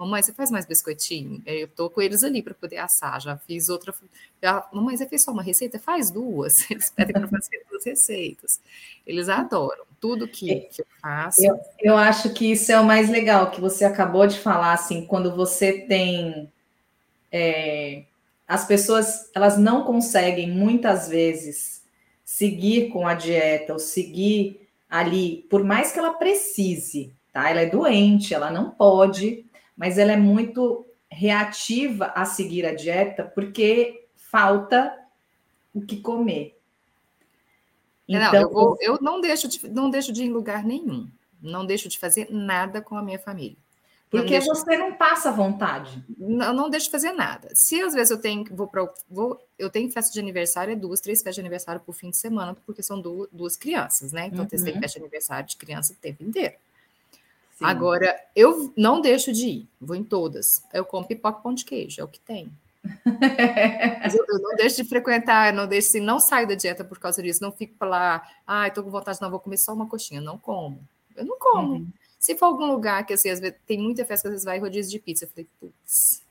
Mamãe, 0.00 0.22
você 0.22 0.32
faz 0.32 0.50
mais 0.50 0.64
biscoitinho? 0.64 1.42
Eu 1.44 1.68
tô 1.68 1.90
com 1.90 2.00
eles 2.00 2.24
ali 2.24 2.42
para 2.42 2.54
poder 2.54 2.78
assar. 2.78 3.20
Já 3.20 3.36
fiz 3.36 3.68
outra. 3.68 3.94
Já, 4.42 4.66
Mamãe, 4.72 4.96
você 4.96 5.06
fez 5.06 5.22
só 5.22 5.30
uma 5.30 5.42
receita? 5.42 5.78
Faz 5.78 6.10
duas. 6.10 6.68
Eles 6.72 6.88
pedem 6.88 7.12
para 7.12 7.28
fazer 7.28 7.66
duas 7.70 7.84
receitas. 7.84 8.58
Eles 9.06 9.28
adoram 9.28 9.84
tudo 10.00 10.26
que, 10.26 10.52
é, 10.52 10.60
que 10.60 10.80
eu 10.80 10.86
faço. 11.02 11.44
Eu, 11.44 11.60
eu 11.78 11.96
acho 11.98 12.32
que 12.32 12.50
isso 12.50 12.72
é 12.72 12.80
o 12.80 12.84
mais 12.84 13.10
legal 13.10 13.50
que 13.50 13.60
você 13.60 13.84
acabou 13.84 14.26
de 14.26 14.38
falar, 14.38 14.72
assim, 14.72 15.04
quando 15.04 15.36
você 15.36 15.82
tem. 15.82 16.50
É, 17.30 18.04
as 18.48 18.66
pessoas 18.66 19.30
elas 19.34 19.58
não 19.58 19.84
conseguem 19.84 20.50
muitas 20.50 21.10
vezes 21.10 21.84
seguir 22.24 22.88
com 22.88 23.06
a 23.06 23.12
dieta 23.12 23.74
ou 23.74 23.78
seguir 23.78 24.66
ali, 24.88 25.46
por 25.50 25.62
mais 25.62 25.92
que 25.92 25.98
ela 25.98 26.14
precise, 26.14 27.12
tá? 27.34 27.50
Ela 27.50 27.60
é 27.60 27.66
doente, 27.66 28.32
ela 28.32 28.50
não 28.50 28.70
pode, 28.70 29.44
mas 29.76 29.98
ela 29.98 30.12
é 30.12 30.16
muito 30.16 30.86
reativa 31.10 32.12
a 32.14 32.24
seguir 32.24 32.64
a 32.64 32.74
dieta 32.74 33.24
porque 33.24 34.06
falta 34.16 34.96
o 35.74 35.80
que 35.80 36.00
comer. 36.00 36.58
Então, 38.08 38.32
não, 38.32 38.40
eu, 38.40 38.50
vou, 38.50 38.76
eu 38.80 38.98
não 39.00 39.20
deixo 39.20 39.46
de, 39.46 39.68
não 39.68 39.90
deixo 39.90 40.12
de 40.12 40.22
ir 40.22 40.26
em 40.26 40.32
lugar 40.32 40.64
nenhum. 40.64 41.08
Não 41.40 41.64
deixo 41.64 41.88
de 41.88 41.98
fazer 41.98 42.28
nada 42.30 42.80
com 42.80 42.96
a 42.96 43.02
minha 43.02 43.18
família. 43.18 43.56
Porque 44.10 44.30
deixo... 44.30 44.48
você 44.48 44.76
não 44.76 44.92
passa 44.94 45.30
vontade. 45.30 46.04
Não, 46.18 46.52
não 46.52 46.68
deixo 46.68 46.86
de 46.86 46.90
fazer 46.90 47.12
nada. 47.12 47.48
Se 47.54 47.80
às 47.80 47.94
vezes 47.94 48.10
eu 48.10 48.20
tenho 48.20 48.44
vou 48.50 48.66
para 48.66 48.92
vou 49.08 49.40
eu 49.56 49.70
tenho 49.70 49.90
festa 49.90 50.12
de 50.12 50.18
aniversário, 50.18 50.72
é 50.72 50.76
duas, 50.76 51.00
três 51.00 51.20
festas 51.20 51.36
de 51.36 51.40
aniversário 51.40 51.80
por 51.80 51.92
fim 51.94 52.10
de 52.10 52.16
semana, 52.16 52.56
porque 52.66 52.82
são 52.82 53.00
duas, 53.00 53.28
duas 53.30 53.56
crianças, 53.56 54.10
né? 54.10 54.26
Então 54.26 54.40
uhum. 54.40 54.46
tem 54.46 54.58
festa 54.58 54.98
de 54.98 55.04
aniversário 55.04 55.48
de 55.48 55.56
criança 55.56 55.92
o 55.92 55.96
tempo 55.96 56.24
inteiro. 56.24 56.54
Sim. 57.60 57.66
Agora, 57.66 58.18
eu 58.34 58.72
não 58.74 59.02
deixo 59.02 59.30
de 59.30 59.46
ir, 59.46 59.68
vou 59.78 59.94
em 59.94 60.02
todas. 60.02 60.64
Eu 60.72 60.82
como 60.82 61.06
pipoca 61.06 61.42
pão 61.42 61.52
de 61.52 61.62
queijo, 61.62 62.00
é 62.00 62.04
o 62.04 62.08
que 62.08 62.18
tem. 62.18 62.50
Eu, 64.14 64.24
eu, 64.26 64.40
não 64.40 64.56
deixo 64.56 64.82
de 64.82 64.88
frequentar, 64.88 65.52
não 65.52 65.66
deixo 65.66 65.88
assim, 65.88 66.00
não 66.00 66.18
saio 66.18 66.48
da 66.48 66.54
dieta 66.54 66.82
por 66.82 66.98
causa 66.98 67.22
disso, 67.22 67.42
não 67.42 67.52
fico 67.52 67.84
lá, 67.84 68.26
ai, 68.46 68.70
ah, 68.70 68.72
tô 68.72 68.82
com 68.82 68.90
vontade, 68.90 69.20
não, 69.20 69.30
vou 69.30 69.38
comer 69.38 69.58
só 69.58 69.74
uma 69.74 69.86
coxinha, 69.86 70.18
não 70.18 70.38
como. 70.38 70.80
Eu 71.14 71.26
não 71.26 71.38
como. 71.38 71.74
Uhum. 71.74 71.88
Se 72.18 72.34
for 72.34 72.46
algum 72.46 72.72
lugar 72.72 73.04
que, 73.04 73.12
assim, 73.12 73.28
às 73.28 73.38
vezes, 73.38 73.54
tem 73.66 73.78
muita 73.78 74.06
festa 74.06 74.22
que 74.22 74.28
às 74.28 74.32
vezes 74.32 74.44
vai 74.46 74.58
rodízio 74.58 74.90
de 74.90 74.98
pizza, 74.98 75.26
eu 75.26 75.28
falei, 75.28 75.46
putz, 75.60 76.22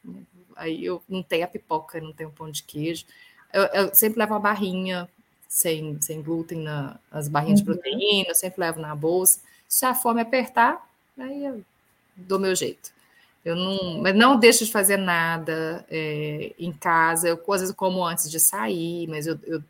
aí 0.55 0.83
eu 0.83 1.03
não 1.07 1.21
tenho 1.21 1.45
a 1.45 1.47
pipoca, 1.47 2.01
não 2.01 2.11
tenho 2.11 2.31
pão 2.31 2.49
de 2.49 2.63
queijo. 2.63 3.05
Eu, 3.53 3.63
eu 3.65 3.95
sempre 3.95 4.17
levo 4.17 4.33
uma 4.33 4.39
barrinha 4.39 5.07
sem, 5.47 6.01
sem 6.01 6.21
glúten, 6.23 6.63
na, 6.63 6.99
as 7.11 7.27
barrinhas 7.27 7.59
uhum. 7.59 7.67
de 7.67 7.73
proteína, 7.73 8.29
eu 8.29 8.35
sempre 8.35 8.61
levo 8.61 8.81
na 8.81 8.95
bolsa. 8.95 9.39
Se 9.67 9.85
a 9.85 9.93
fome 9.93 10.19
apertar, 10.19 10.88
aí 11.19 11.45
eu 11.45 11.63
dou 12.15 12.39
meu 12.39 12.55
jeito. 12.55 12.91
Eu 13.43 13.55
não, 13.55 14.01
mas 14.01 14.15
não 14.15 14.37
deixo 14.37 14.65
de 14.65 14.71
fazer 14.71 14.97
nada 14.97 15.85
é, 15.89 16.53
em 16.59 16.71
casa. 16.73 17.27
Eu 17.29 17.41
às 17.53 17.61
vezes 17.61 17.75
como 17.75 18.05
antes 18.05 18.29
de 18.29 18.39
sair, 18.39 19.07
mas 19.07 19.27
eu, 19.27 19.39
eu 19.45 19.63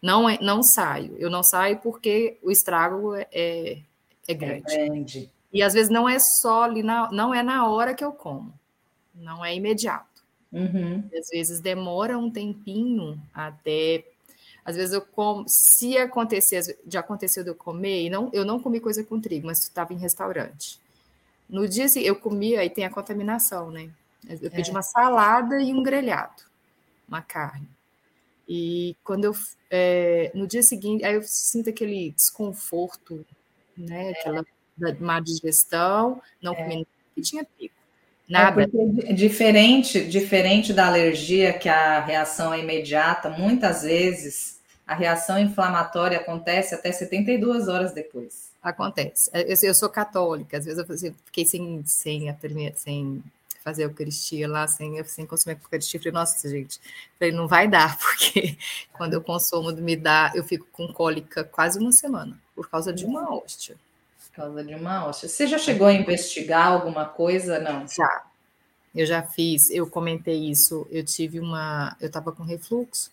não, 0.00 0.28
é, 0.28 0.38
não 0.40 0.62
saio. 0.62 1.16
Eu 1.18 1.28
não 1.28 1.42
saio 1.42 1.78
porque 1.78 2.38
o 2.42 2.50
estrago 2.50 3.14
é, 3.14 3.26
é, 3.32 3.78
é 4.26 4.34
grande. 4.34 4.72
É 4.72 4.86
grande. 4.86 5.30
E 5.52 5.62
às 5.62 5.74
vezes 5.74 5.90
não 5.90 6.08
é 6.08 6.18
só 6.18 6.64
ali, 6.64 6.82
na, 6.82 7.10
não 7.10 7.34
é 7.34 7.42
na 7.42 7.68
hora 7.68 7.94
que 7.94 8.04
eu 8.04 8.12
como, 8.12 8.52
não 9.14 9.44
é 9.44 9.54
imediato. 9.54 10.22
Uhum. 10.52 11.04
Às 11.16 11.28
vezes 11.30 11.60
demora 11.60 12.18
um 12.18 12.30
tempinho 12.30 13.20
até. 13.34 14.04
Às 14.64 14.76
vezes 14.76 14.94
eu 14.94 15.00
como, 15.00 15.44
se 15.48 15.96
acontecer, 15.96 16.78
já 16.86 17.00
aconteceu 17.00 17.42
de 17.42 17.50
eu 17.50 17.54
comer, 17.54 18.04
e 18.04 18.10
não, 18.10 18.30
eu 18.32 18.44
não 18.44 18.60
comi 18.60 18.78
coisa 18.80 19.02
com 19.02 19.20
trigo, 19.20 19.46
mas 19.46 19.62
estava 19.62 19.94
em 19.94 19.98
restaurante. 19.98 20.78
No 21.48 21.68
dia 21.68 21.86
assim, 21.86 22.00
eu 22.00 22.16
comi, 22.16 22.56
aí 22.56 22.68
tem 22.68 22.84
a 22.84 22.90
contaminação, 22.90 23.70
né? 23.70 23.90
Eu 24.28 24.50
pedi 24.50 24.68
é. 24.68 24.72
uma 24.72 24.82
salada 24.82 25.60
e 25.62 25.72
um 25.72 25.82
grelhado, 25.82 26.42
uma 27.08 27.22
carne. 27.22 27.68
E 28.48 28.96
quando 29.04 29.24
eu, 29.24 29.32
é, 29.70 30.30
no 30.34 30.46
dia 30.46 30.62
seguinte, 30.62 31.04
aí 31.04 31.14
eu 31.14 31.22
sinto 31.22 31.70
aquele 31.70 32.10
desconforto, 32.12 33.24
né? 33.76 34.10
Aquela 34.10 34.44
da 34.76 34.94
má 35.00 35.20
digestão, 35.20 36.22
não 36.40 36.52
é. 36.52 36.56
comi 36.56 36.86
e 37.16 37.20
tinha 37.20 37.44
pico. 37.44 37.74
É 38.28 38.32
Nada. 38.32 38.68
É 39.04 39.12
diferente, 39.12 40.04
diferente 40.04 40.72
da 40.72 40.86
alergia, 40.86 41.52
que 41.52 41.68
a 41.68 42.00
reação 42.00 42.52
é 42.52 42.60
imediata, 42.60 43.30
muitas 43.30 43.82
vezes 43.82 44.60
a 44.86 44.94
reação 44.94 45.38
inflamatória 45.38 46.18
acontece 46.18 46.74
até 46.74 46.92
72 46.92 47.68
horas 47.68 47.92
depois. 47.92 48.47
Acontece. 48.62 49.30
Eu, 49.32 49.56
eu 49.62 49.74
sou 49.74 49.88
católica, 49.88 50.58
às 50.58 50.64
vezes 50.64 50.78
eu 51.02 51.14
fiquei 51.24 51.46
sem, 51.46 51.82
sem, 51.86 52.36
sem 52.74 53.22
fazer 53.62 53.82
a 53.82 53.86
Eucaristia 53.86 54.48
lá, 54.48 54.66
sem, 54.66 55.02
sem 55.04 55.26
consumir 55.26 55.56
a 55.56 55.58
Eucaristia. 55.58 56.00
Falei, 56.00 56.12
nossa, 56.12 56.48
gente, 56.48 56.80
falei, 57.18 57.32
não 57.32 57.46
vai 57.46 57.68
dar, 57.68 57.96
porque 58.00 58.56
quando 58.92 59.14
eu 59.14 59.22
consumo 59.22 59.72
me 59.72 59.96
dá, 59.96 60.32
eu 60.34 60.42
fico 60.42 60.66
com 60.72 60.92
cólica 60.92 61.44
quase 61.44 61.78
uma 61.78 61.92
semana, 61.92 62.38
por 62.54 62.68
causa 62.68 62.92
de 62.92 63.04
uma 63.04 63.32
hóstia. 63.32 63.76
Por 64.26 64.42
causa 64.42 64.64
de 64.64 64.74
uma 64.74 65.06
hóstia. 65.06 65.28
Você 65.28 65.46
já 65.46 65.58
chegou 65.58 65.86
a 65.86 65.92
investigar 65.92 66.68
alguma 66.68 67.04
coisa? 67.04 67.58
Não. 67.58 67.86
Já. 67.86 68.24
Eu 68.94 69.04
já 69.04 69.22
fiz, 69.22 69.70
eu 69.70 69.86
comentei 69.88 70.50
isso, 70.50 70.86
eu 70.90 71.04
tive 71.04 71.38
uma, 71.38 71.96
eu 72.00 72.06
estava 72.06 72.32
com 72.32 72.42
refluxo, 72.42 73.12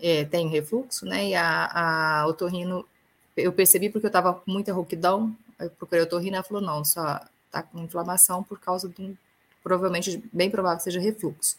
é, 0.00 0.24
tenho 0.24 0.50
refluxo, 0.50 1.06
né? 1.06 1.28
E 1.28 1.34
a, 1.34 2.20
a 2.20 2.26
otorrino, 2.26 2.86
eu 3.38 3.52
percebi 3.52 3.88
porque 3.88 4.06
eu 4.06 4.08
estava 4.08 4.34
com 4.34 4.50
muita 4.50 4.72
rouquidão, 4.72 5.34
eu 5.58 5.70
procurei 5.70 6.02
a 6.02 6.04
otorrino, 6.04 6.36
ela 6.36 6.44
falou, 6.44 6.62
não, 6.62 6.84
só 6.84 7.20
tá 7.50 7.62
com 7.62 7.78
inflamação 7.82 8.42
por 8.42 8.60
causa 8.60 8.88
de 8.88 9.02
um, 9.02 9.16
provavelmente, 9.62 10.22
bem 10.32 10.50
provável 10.50 10.78
que 10.78 10.84
seja 10.84 11.00
refluxo. 11.00 11.56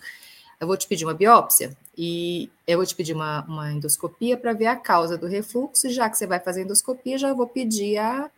Eu 0.60 0.68
vou 0.68 0.76
te 0.76 0.88
pedir 0.88 1.06
uma 1.06 1.14
biópsia 1.14 1.76
e 1.98 2.50
eu 2.68 2.78
vou 2.78 2.86
te 2.86 2.96
pedir 2.96 3.14
uma, 3.14 3.44
uma 3.46 3.72
endoscopia 3.72 4.38
para 4.38 4.54
ver 4.54 4.68
a 4.68 4.76
causa 4.76 5.18
do 5.18 5.26
refluxo, 5.26 5.88
e 5.88 5.92
já 5.92 6.10
que 6.10 6.18
você 6.18 6.28
vai 6.28 6.40
fazer 6.40 6.64
endoscopia, 6.64 7.18
já 7.18 7.34
vou 7.34 7.48
pedir 7.48 7.98
a, 7.98 8.30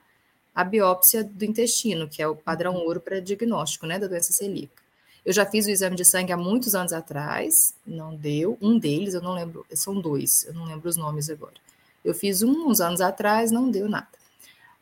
a 0.53 0.63
biópsia 0.63 1.23
do 1.23 1.43
intestino, 1.45 2.07
que 2.07 2.21
é 2.21 2.27
o 2.27 2.35
padrão 2.35 2.75
ouro 2.75 2.99
para 2.99 3.19
diagnóstico, 3.19 3.85
né, 3.85 3.97
da 3.97 4.07
doença 4.07 4.31
celíaca. 4.31 4.81
Eu 5.23 5.33
já 5.33 5.45
fiz 5.45 5.67
o 5.67 5.69
exame 5.69 5.95
de 5.95 6.03
sangue 6.03 6.31
há 6.31 6.37
muitos 6.37 6.73
anos 6.73 6.93
atrás, 6.93 7.75
não 7.85 8.15
deu. 8.15 8.57
Um 8.59 8.79
deles, 8.79 9.13
eu 9.13 9.21
não 9.21 9.33
lembro, 9.33 9.65
são 9.73 9.99
dois, 9.99 10.45
eu 10.47 10.53
não 10.53 10.65
lembro 10.65 10.89
os 10.89 10.97
nomes 10.97 11.29
agora. 11.29 11.53
Eu 12.03 12.13
fiz 12.13 12.41
um 12.41 12.67
uns 12.67 12.81
anos 12.81 13.01
atrás, 13.01 13.51
não 13.51 13.69
deu 13.69 13.87
nada. 13.89 14.07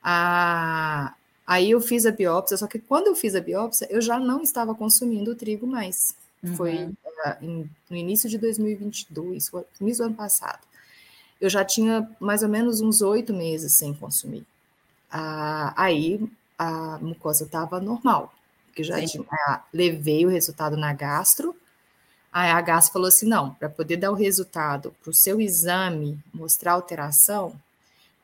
Ah, 0.04 1.14
aí 1.46 1.72
eu 1.72 1.82
fiz 1.82 2.06
a 2.06 2.12
biópsia, 2.12 2.58
só 2.58 2.68
que 2.68 2.80
quando 2.80 3.08
eu 3.08 3.16
fiz 3.16 3.36
a 3.36 3.42
biópsia, 3.42 3.88
eu 3.90 4.02
já 4.02 4.20
não 4.20 4.42
estava 4.42 4.74
consumindo 4.74 5.32
o 5.32 5.36
trigo 5.36 5.68
mais. 5.68 6.16
Uhum. 6.44 6.56
Foi 6.56 6.86
uh, 6.86 7.36
em, 7.42 7.70
no 7.90 7.98
início 7.98 8.30
de 8.30 8.38
2022, 8.38 9.52
no 9.52 9.66
início 9.82 10.04
do 10.04 10.08
ano 10.08 10.16
passado. 10.16 10.60
Eu 11.40 11.50
já 11.50 11.64
tinha 11.64 12.10
mais 12.20 12.44
ou 12.44 12.50
menos 12.50 12.82
uns 12.82 13.02
oito 13.02 13.34
meses 13.34 13.78
sem 13.78 13.94
consumir. 13.94 14.46
Ah, 15.12 15.74
aí 15.76 16.22
a 16.58 16.98
mucosa 17.00 17.46
estava 17.46 17.80
normal 17.80 18.34
que 18.80 18.84
já 18.84 19.06
tinha, 19.06 19.26
levei 19.74 20.26
o 20.26 20.30
resultado 20.30 20.78
na 20.78 20.94
gastro. 20.94 21.56
Aí 22.32 22.50
a 22.50 22.62
gastro 22.62 22.94
falou 22.94 23.08
assim: 23.08 23.28
não, 23.28 23.54
para 23.54 23.70
poder 23.70 23.98
dar 23.98 24.12
o 24.12 24.16
resultado 24.16 24.94
para 25.02 25.10
o 25.10 25.14
seu 25.14 25.42
exame 25.42 26.20
mostrar 26.34 26.74
alteração, 26.74 27.54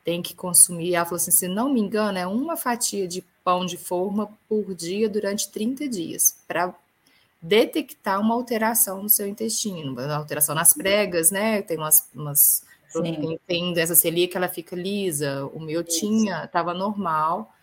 tem 0.03 0.21
que 0.21 0.35
consumir. 0.35 0.95
Ela 0.95 1.05
falou 1.05 1.17
assim: 1.17 1.31
se 1.31 1.47
não 1.47 1.73
me 1.73 1.79
engano, 1.79 2.17
é 2.17 2.27
uma 2.27 2.55
fatia 2.55 3.07
de 3.07 3.23
pão 3.43 3.65
de 3.65 3.77
forma 3.77 4.29
por 4.47 4.73
dia 4.73 5.09
durante 5.09 5.49
30 5.49 5.87
dias, 5.87 6.37
para 6.47 6.73
detectar 7.41 8.19
uma 8.19 8.33
alteração 8.33 9.03
no 9.03 9.09
seu 9.09 9.27
intestino, 9.27 9.91
uma 9.91 10.15
alteração 10.15 10.55
nas 10.55 10.73
pregas, 10.73 11.31
né? 11.31 11.61
Tem 11.61 11.77
umas. 11.77 12.07
umas 12.13 12.63
tem, 12.93 13.39
tem 13.45 13.73
dessa 13.73 13.95
celíaca, 13.95 14.37
ela 14.37 14.47
fica 14.47 14.75
lisa. 14.75 15.45
O 15.47 15.59
meu 15.59 15.81
Isso. 15.81 15.99
tinha, 15.99 16.45
estava 16.45 16.73
normal. 16.73 17.53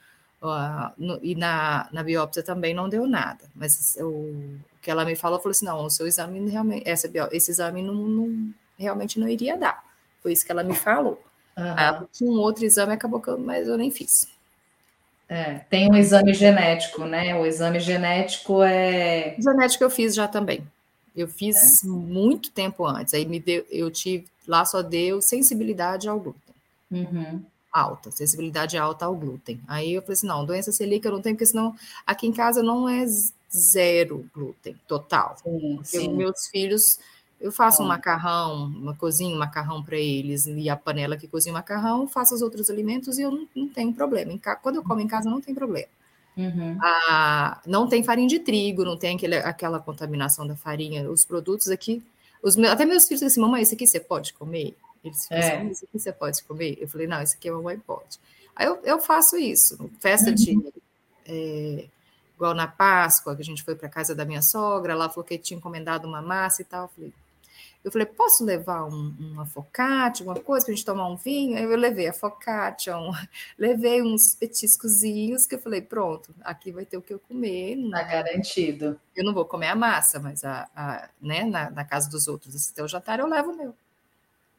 Uh, 0.43 0.91
no, 0.99 1.21
e 1.23 1.37
na, 1.37 1.89
na 1.93 2.03
biópsia 2.03 2.43
também 2.43 2.75
não 2.75 2.89
deu 2.89 3.07
nada, 3.07 3.45
mas 3.55 3.97
o, 4.01 4.09
o 4.09 4.61
que 4.83 4.91
ela 4.91 5.05
me 5.05 5.15
falou, 5.15 5.39
falou 5.39 5.53
assim, 5.53 5.65
não, 5.65 5.85
o 5.85 5.89
seu 5.89 6.05
exame 6.05 6.51
realmente, 6.51 6.83
essa, 6.85 7.09
esse 7.31 7.53
exame 7.53 7.81
não, 7.81 7.95
não, 7.95 8.53
realmente 8.77 9.21
não 9.21 9.29
iria 9.29 9.57
dar, 9.57 9.85
foi 10.21 10.33
isso 10.33 10.45
que 10.45 10.51
ela 10.51 10.65
me 10.65 10.75
falou. 10.75 11.23
Uhum. 11.57 12.29
um 12.29 12.41
outro 12.41 12.65
exame 12.65 12.93
acabou 12.93 13.21
que 13.21 13.29
eu, 13.29 13.39
mas 13.39 13.69
eu 13.69 13.77
nem 13.79 13.93
fiz. 13.93 14.27
É, 15.29 15.61
tem 15.71 15.89
um 15.89 15.97
exame 15.97 16.35
genético, 16.35 17.05
né? 17.05 17.35
O 17.37 17.47
exame 17.47 17.79
genético 17.79 18.63
é. 18.63 19.37
Genético 19.39 19.85
eu 19.85 19.91
fiz 19.91 20.15
já 20.15 20.27
também. 20.27 20.67
Eu 21.15 21.29
fiz 21.29 21.85
é. 21.85 21.87
muito 21.87 22.51
tempo 22.51 22.85
antes. 22.85 23.15
Aí 23.15 23.25
me 23.27 23.39
deu, 23.39 23.65
eu 23.71 23.91
tive, 23.91 24.27
lá 24.49 24.65
só 24.65 24.83
deu 24.83 25.23
sensibilidade 25.23 26.09
ao 26.09 26.19
glúten. 26.19 26.55
Uhum 26.91 27.43
alta, 27.73 28.11
sensibilidade 28.11 28.77
alta 28.77 29.07
ao 29.07 29.15
glúten. 29.15 29.61
Aí 29.67 29.95
eu 29.95 30.03
falei 30.03 30.15
assim, 30.15 30.27
não, 30.27 30.45
doença 30.45 30.71
celíaca 30.71 31.09
eu 31.09 31.13
não 31.13 31.23
tenho, 31.23 31.35
porque 31.35 31.47
senão 31.47 31.75
aqui 32.07 32.27
em 32.27 32.33
casa 32.33 32.63
não 32.63 32.89
é 32.89 33.05
zero 33.51 34.29
glúten 34.35 34.77
total. 34.87 35.37
Sim, 35.43 35.81
sim. 35.83 36.15
meus 36.15 36.47
filhos, 36.49 36.99
eu 37.41 37.51
faço 37.51 37.83
um 37.83 37.87
macarrão, 37.87 38.67
uma 38.67 38.95
cozinha 38.95 39.35
um 39.35 39.39
macarrão 39.39 39.83
para 39.83 39.97
eles, 39.97 40.47
e 40.47 40.69
a 40.69 40.77
panela 40.77 41.17
que 41.17 41.27
cozinha 41.27 41.53
o 41.53 41.57
macarrão, 41.57 42.07
faço 42.07 42.35
os 42.35 42.43
outros 42.43 42.71
alimentos 42.71 43.19
e 43.19 43.23
eu 43.23 43.31
não, 43.31 43.49
não 43.55 43.69
tenho 43.69 43.93
problema. 43.93 44.39
Quando 44.63 44.77
eu 44.77 44.83
como 44.83 45.01
em 45.01 45.09
casa, 45.09 45.29
não 45.29 45.41
tem 45.41 45.55
problema. 45.55 45.89
Uhum. 46.37 46.79
Ah, 46.81 47.61
não 47.67 47.87
tem 47.87 48.03
farinha 48.03 48.29
de 48.29 48.39
trigo, 48.39 48.85
não 48.85 48.97
tem 48.97 49.17
aquele, 49.17 49.37
aquela 49.37 49.79
contaminação 49.79 50.47
da 50.47 50.57
farinha. 50.57 51.11
Os 51.11 51.25
produtos 51.25 51.69
aqui, 51.69 52.03
os 52.43 52.57
meus, 52.57 52.73
até 52.73 52.85
meus 52.85 53.05
filhos 53.05 53.21
dizem 53.21 53.29
assim, 53.29 53.41
mamãe, 53.41 53.63
esse 53.63 53.75
aqui 53.75 53.87
você 53.87 54.01
pode 54.01 54.33
comer? 54.35 54.75
Eles 55.05 55.27
falam 55.27 55.43
é. 55.43 55.57
assim, 55.57 55.71
isso 55.71 55.85
aqui 55.85 55.99
você 55.99 56.13
pode 56.13 56.43
comer? 56.45 56.79
Eu 56.81 56.89
falei, 56.89 57.07
não, 57.07 57.23
isso 57.23 57.37
aqui 57.37 57.49
a 57.49 57.53
mamãe 57.53 57.79
pode. 57.79 58.19
Aí 58.55 58.67
eu, 58.67 58.81
eu 58.85 59.01
faço 59.01 59.37
isso, 59.37 59.91
festa 59.99 60.31
uhum. 60.31 60.35
de. 60.35 60.73
É, 61.27 61.87
igual 62.35 62.55
na 62.55 62.67
Páscoa, 62.67 63.37
que 63.37 63.43
a 63.43 63.45
gente 63.45 63.63
foi 63.63 63.77
para 63.77 63.89
casa 63.89 64.15
da 64.15 64.25
minha 64.25 64.43
sogra, 64.43 64.93
ela 64.93 65.09
falou 65.09 65.25
que 65.25 65.39
tinha 65.39 65.57
encomendado 65.57 66.09
uma 66.09 66.21
massa 66.21 66.63
e 66.63 66.65
tal. 66.65 66.85
Eu 66.85 66.89
falei, 66.89 67.13
eu 67.85 67.91
falei 67.91 68.07
posso 68.07 68.45
levar 68.45 68.85
um, 68.85 69.15
uma 69.19 69.45
focaccia, 69.45 70.25
alguma 70.25 70.45
coisa 70.45 70.65
para 70.65 70.73
a 70.73 70.77
gente 70.77 70.85
tomar 70.85 71.09
um 71.09 71.17
vinho? 71.17 71.57
Aí 71.57 71.65
eu 71.65 71.77
levei 71.77 72.09
a 72.09 72.13
focaccia, 72.13 72.97
um, 72.97 73.13
levei 73.59 74.03
uns 74.03 74.35
petiscozinhos 74.37 75.47
que 75.47 75.57
eu 75.57 75.59
falei, 75.59 75.83
pronto, 75.83 76.35
aqui 76.43 76.71
vai 76.71 76.85
ter 76.85 76.97
o 76.97 77.03
que 77.03 77.13
eu 77.13 77.19
comer. 77.19 77.77
Está 77.77 78.03
garantido. 78.03 79.01
Eu 79.17 79.25
não 79.25 79.35
vou 79.35 79.45
comer 79.45 79.69
a 79.69 79.77
massa, 79.77 80.21
mas 80.21 80.45
a, 80.45 80.69
a 80.77 81.09
né, 81.21 81.45
na, 81.45 81.71
na, 81.71 81.85
casa 81.85 82.09
dos 82.09 82.29
outros, 82.29 82.55
se 82.55 82.73
tem 82.73 82.85
o 82.85 82.89
jantar, 82.89 83.19
eu 83.19 83.27
levo 83.27 83.51
o 83.51 83.57
meu. 83.57 83.75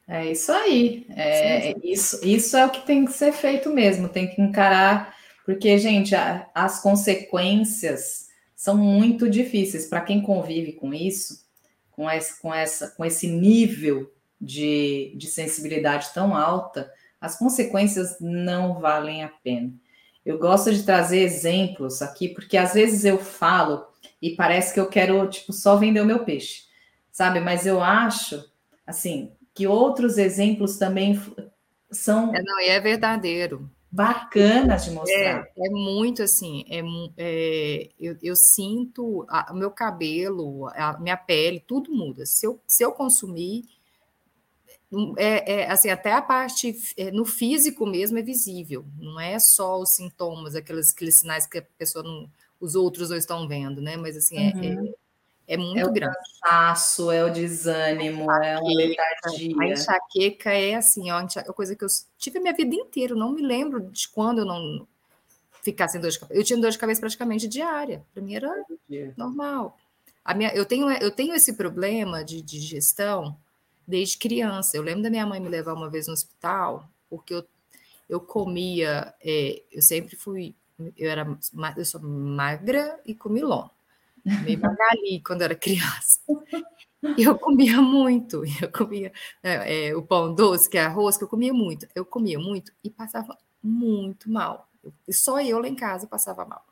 É 0.08 0.32
isso 0.32 0.52
aí. 0.52 1.06
É, 1.10 1.76
isso, 1.84 2.20
isso 2.26 2.58
é 2.58 2.66
o 2.66 2.70
que 2.70 2.86
tem 2.86 3.06
que 3.06 3.14
ser 3.14 3.32
feito 3.32 3.70
mesmo. 3.70 4.10
Tem 4.10 4.28
que 4.28 4.42
encarar, 4.42 5.16
porque, 5.46 5.78
gente, 5.78 6.14
a, 6.16 6.50
as 6.54 6.82
consequências 6.82 8.28
são 8.56 8.78
muito 8.78 9.30
difíceis 9.30 9.86
para 9.86 10.02
quem 10.02 10.22
convive 10.22 10.74
com 10.74 10.94
isso, 10.94 11.46
com, 11.92 12.10
essa, 12.10 12.42
com, 12.42 12.54
essa, 12.54 12.90
com 12.92 13.06
esse 13.06 13.28
nível 13.28 14.12
de, 14.40 15.14
de 15.16 15.28
sensibilidade 15.28 16.14
tão 16.14 16.36
alta. 16.36 16.92
As 17.20 17.38
consequências 17.38 18.18
não 18.20 18.80
valem 18.80 19.24
a 19.24 19.30
pena. 19.30 19.74
Eu 20.26 20.38
gosto 20.38 20.74
de 20.74 20.84
trazer 20.84 21.20
exemplos 21.20 22.02
aqui, 22.02 22.30
porque 22.30 22.58
às 22.58 22.74
vezes 22.74 23.04
eu 23.04 23.18
falo 23.18 23.86
e 24.22 24.36
parece 24.36 24.74
que 24.74 24.80
eu 24.80 24.88
quero, 24.88 25.28
tipo, 25.30 25.52
só 25.52 25.76
vender 25.76 26.02
o 26.02 26.06
meu 26.06 26.24
peixe, 26.24 26.64
sabe? 27.12 27.42
Mas 27.42 27.66
eu 27.66 27.82
acho, 27.82 28.50
assim, 28.88 29.32
que 29.54 29.68
outros 29.68 30.18
exemplos 30.18 30.78
também 30.78 31.20
são. 31.92 32.36
É, 32.36 32.42
não, 32.42 32.60
e 32.60 32.68
é 32.68 32.80
verdadeiro. 32.80 33.70
Bacanas 33.92 34.86
de 34.86 34.92
mostrar. 34.92 35.48
É, 35.56 35.68
é 35.68 35.70
muito 35.70 36.24
assim, 36.24 36.66
é, 36.68 36.80
é 37.16 37.90
eu, 38.00 38.18
eu, 38.24 38.36
sinto 38.36 39.24
o 39.52 39.54
meu 39.54 39.70
cabelo, 39.70 40.68
a 40.70 40.98
minha 41.00 41.16
pele, 41.16 41.60
tudo 41.60 41.92
muda. 41.94 42.26
Se 42.26 42.48
eu, 42.48 42.60
se 42.68 42.84
eu 42.84 42.92
consumir, 42.92 43.66
é, 45.16 45.62
é, 45.62 45.72
assim, 45.72 45.90
até 45.90 46.12
a 46.12 46.24
parte 46.24 46.76
é, 46.98 47.12
no 47.12 47.24
físico 47.24 47.86
mesmo 47.86 48.18
é 48.18 48.24
visível, 48.24 48.84
não 48.98 49.20
é 49.20 49.38
só 49.40 49.80
os 49.80 49.94
sintomas, 49.94 50.56
aqueles, 50.56 50.92
aqueles 50.92 51.20
sinais 51.20 51.46
que 51.46 51.60
a 51.60 51.66
pessoa 51.78 52.04
não, 52.04 52.28
os 52.60 52.74
outros 52.74 53.12
não 53.12 53.18
estão 53.18 53.48
vendo, 53.48 53.80
né? 53.80 53.96
Mas 53.96 54.18
assim, 54.18 54.38
é, 54.38 54.50
é 54.50 54.80
uhum. 54.80 54.94
É 55.48 55.58
muito 55.58 55.90
é 55.90 55.92
grande. 55.92 56.16
o 56.16 56.42
cansaço, 56.42 57.12
é 57.12 57.24
o 57.24 57.30
desânimo, 57.30 58.32
é 58.32 58.58
uma 58.58 58.74
letargia. 58.74 59.56
A 59.60 59.68
enxaqueca 59.68 60.52
é 60.52 60.76
assim, 60.76 61.12
ó, 61.12 61.18
a 61.20 61.54
coisa 61.54 61.76
que 61.76 61.84
eu 61.84 61.90
tive 62.18 62.38
a 62.38 62.42
minha 62.42 62.54
vida 62.54 62.74
inteira. 62.76 63.14
Eu 63.14 63.18
não 63.18 63.34
me 63.34 63.42
lembro 63.42 63.82
de 63.82 64.08
quando 64.08 64.40
eu 64.40 64.46
não 64.46 64.88
ficasse 65.62 65.98
em 65.98 66.02
dor 66.02 66.12
de 66.12 66.20
cabeça. 66.20 66.40
Eu 66.40 66.44
tinha 66.44 66.60
dor 66.60 66.72
de 66.72 66.78
cabeça 66.78 67.02
praticamente 67.02 67.48
diária. 67.48 68.06
Para 68.14 68.24
mim 68.24 68.36
era 68.36 68.50
normal. 69.18 69.78
A 70.24 70.34
minha, 70.34 70.54
eu, 70.54 70.66
tenho, 70.66 70.90
eu 70.90 71.12
tenho 71.12 71.34
esse 71.34 71.54
problema 71.54 72.24
de 72.24 72.42
digestão 72.42 73.36
desde 73.86 74.18
criança. 74.18 74.78
Eu 74.78 74.84
lembro 74.84 75.04
da 75.04 75.10
minha 75.10 75.26
mãe 75.26 75.42
me 75.42 75.50
levar 75.50 75.74
uma 75.74 75.90
vez 75.90 76.08
no 76.08 76.14
hospital, 76.14 76.88
porque 77.10 77.34
eu, 77.34 77.46
eu 78.08 78.22
comia, 78.22 79.14
é, 79.22 79.62
eu 79.70 79.82
sempre 79.82 80.16
fui, 80.16 80.56
eu 80.98 81.10
era, 81.10 81.28
eu 81.76 81.84
sou 81.84 82.02
magra 82.02 82.98
e 83.06 83.14
comilona 83.14 83.70
meio 84.26 84.60
magali 84.60 85.22
quando 85.26 85.42
era 85.42 85.56
criança. 85.56 86.20
Eu 87.18 87.38
comia 87.38 87.82
muito, 87.82 88.44
eu 88.62 88.72
comia 88.72 89.12
é, 89.42 89.90
é, 89.90 89.96
o 89.96 90.02
pão 90.02 90.34
doce, 90.34 90.70
que 90.70 90.78
é 90.78 90.82
arroz, 90.82 91.18
que 91.18 91.24
eu 91.24 91.28
comia 91.28 91.54
muito. 91.54 91.88
Eu 91.94 92.06
comia 92.06 92.40
muito 92.40 92.72
e 92.84 92.90
passava 92.90 93.38
muito 93.62 94.30
mal. 94.30 94.70
Eu, 94.84 94.94
só 95.12 95.42
eu 95.42 95.60
lá 95.60 95.68
em 95.68 95.76
casa 95.76 96.08
passava 96.08 96.46
mal. 96.46 96.64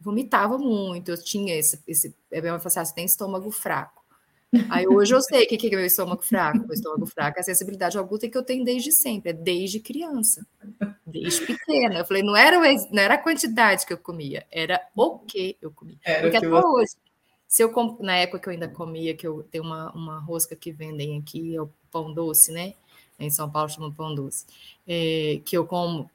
Vomitava 0.00 0.58
muito, 0.58 1.10
eu 1.10 1.22
tinha 1.22 1.54
esse. 1.56 1.82
esse 1.86 2.14
mãe 2.30 2.42
falou 2.42 2.60
assim, 2.64 2.80
ah, 2.80 2.84
você 2.84 2.94
tem 2.94 3.04
estômago 3.04 3.50
fraco. 3.50 4.03
Aí 4.70 4.86
hoje 4.86 5.14
eu 5.14 5.20
sei 5.20 5.44
o 5.44 5.48
que, 5.48 5.56
que 5.56 5.66
é 5.66 5.76
meu 5.76 5.86
estômago 5.86 6.22
fraco. 6.22 6.58
Meu 6.58 6.72
estômago 6.72 7.06
fraco 7.06 7.38
é 7.38 7.40
a 7.40 7.44
sensibilidade 7.44 7.96
ao 7.98 8.06
glúten 8.06 8.30
que 8.30 8.38
eu 8.38 8.42
tenho 8.42 8.64
desde 8.64 8.92
sempre, 8.92 9.30
é 9.30 9.32
desde 9.32 9.80
criança, 9.80 10.46
desde 11.06 11.46
pequena. 11.46 11.98
Eu 11.98 12.04
falei, 12.04 12.22
não 12.22 12.36
era, 12.36 12.58
não 12.58 13.02
era 13.02 13.14
a 13.14 13.18
quantidade 13.18 13.86
que 13.86 13.92
eu 13.92 13.98
comia, 13.98 14.46
era 14.50 14.80
o 14.96 15.18
que 15.20 15.56
eu 15.60 15.70
comia. 15.70 15.96
Era 16.04 16.22
Porque 16.22 16.36
até 16.36 16.48
você... 16.48 16.66
hoje, 16.66 16.92
se 17.48 17.62
eu 17.62 17.72
na 18.00 18.16
época 18.16 18.38
que 18.38 18.48
eu 18.48 18.52
ainda 18.52 18.68
comia, 18.68 19.14
que 19.14 19.26
eu 19.26 19.42
tenho 19.50 19.64
uma, 19.64 19.92
uma 19.92 20.18
rosca 20.18 20.56
que 20.56 20.72
vendem 20.72 21.18
aqui, 21.18 21.54
é 21.54 21.60
o 21.60 21.70
pão 21.90 22.12
doce, 22.12 22.52
né? 22.52 22.74
Em 23.18 23.30
São 23.30 23.48
Paulo 23.48 23.68
chama 23.68 23.92
pão 23.92 24.14
doce, 24.14 24.44
é, 24.86 25.40
que 25.44 25.56
eu 25.56 25.64
como 25.64 26.10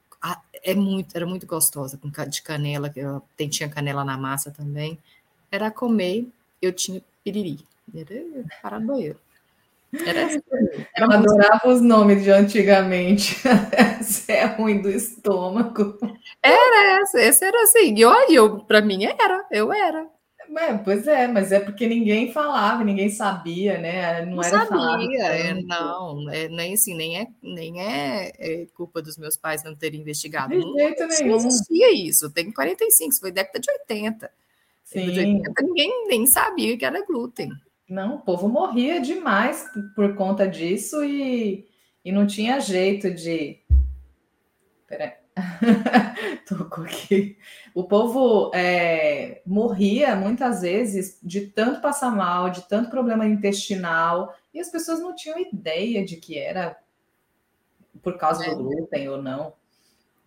é 0.63 0.73
muito, 0.75 1.15
era 1.15 1.25
muito 1.25 1.47
gostosa, 1.47 1.97
com 1.97 2.09
de 2.09 2.41
canela, 2.41 2.89
que 2.89 2.99
eu, 2.99 3.23
tinha 3.49 3.69
canela 3.69 4.03
na 4.03 4.17
massa 4.17 4.51
também. 4.51 4.97
Era 5.51 5.71
comer, 5.71 6.27
eu 6.61 6.73
tinha 6.73 7.01
piriri. 7.23 7.59
Era 8.63 8.79
banheiro. 8.79 9.19
Era, 10.05 10.25
assim, 10.27 10.39
era 10.95 11.05
eu 11.05 11.11
adorava 11.11 11.67
os 11.67 11.81
nomes 11.81 12.23
de 12.23 12.29
antigamente. 12.29 13.35
Esse 13.99 14.31
é 14.31 14.45
ruim 14.45 14.81
do 14.81 14.89
estômago. 14.89 15.97
Era 16.43 17.01
essa, 17.01 17.19
esse 17.21 17.43
era 17.43 17.63
assim. 17.63 17.95
E 17.95 18.05
olha, 18.05 18.31
eu, 18.31 18.59
para 18.59 18.81
mim 18.81 19.03
era, 19.05 19.45
eu 19.51 19.73
era. 19.73 20.07
É, 20.57 20.77
pois 20.77 21.07
é, 21.07 21.27
mas 21.27 21.51
é 21.51 21.59
porque 21.59 21.87
ninguém 21.87 22.31
falava, 22.31 22.83
ninguém 22.83 23.09
sabia, 23.09 23.77
né? 23.77 24.25
Não, 24.25 24.37
não 24.37 24.43
era 24.43 24.65
sabia, 24.65 25.23
é, 25.25 25.53
não, 25.53 26.29
é, 26.31 26.47
nem 26.49 26.73
assim, 26.73 26.95
nem 26.95 27.19
é, 27.19 27.27
nem 27.41 27.81
é, 27.81 28.31
é, 28.37 28.65
culpa 28.75 28.99
dos 28.99 29.15
meus 29.17 29.37
pais 29.37 29.63
não 29.63 29.75
terem 29.75 30.01
investigado. 30.01 30.49
De 30.49 30.61
jeito 30.61 31.01
não, 31.01 31.07
nenhum. 31.07 31.27
Não 31.27 31.35
existia 31.37 31.91
isso, 31.93 32.31
tem 32.31 32.51
45, 32.51 33.11
isso 33.11 33.19
foi 33.19 33.31
década 33.31 33.59
de 33.59 33.71
80. 33.71 34.31
Sim. 34.85 35.11
De 35.11 35.19
80, 35.19 35.53
ninguém 35.61 36.07
nem 36.07 36.25
sabia 36.25 36.75
que 36.75 36.85
era 36.85 37.05
glúten. 37.05 37.51
Não, 37.89 38.15
o 38.15 38.19
povo 38.19 38.47
morria 38.47 39.01
demais 39.01 39.65
por 39.95 40.15
conta 40.15 40.47
disso 40.47 41.03
e, 41.03 41.67
e 42.05 42.11
não 42.11 42.27
tinha 42.27 42.59
jeito 42.59 43.11
de. 43.11 43.59
Peraí. 44.87 45.13
Tocou 46.47 46.83
aqui. 46.83 47.37
O 47.73 47.85
povo 47.85 48.51
é, 48.53 49.41
morria 49.45 50.15
muitas 50.15 50.61
vezes 50.61 51.17
de 51.23 51.47
tanto 51.47 51.81
passar 51.81 52.11
mal, 52.11 52.49
de 52.49 52.67
tanto 52.67 52.89
problema 52.89 53.25
intestinal, 53.25 54.35
e 54.53 54.59
as 54.59 54.69
pessoas 54.69 54.99
não 54.99 55.15
tinham 55.15 55.39
ideia 55.39 56.05
de 56.05 56.17
que 56.17 56.37
era 56.37 56.77
por 58.01 58.17
causa 58.17 58.45
é. 58.45 58.49
do 58.49 58.63
glúten 58.63 59.09
ou 59.09 59.21
não. 59.21 59.53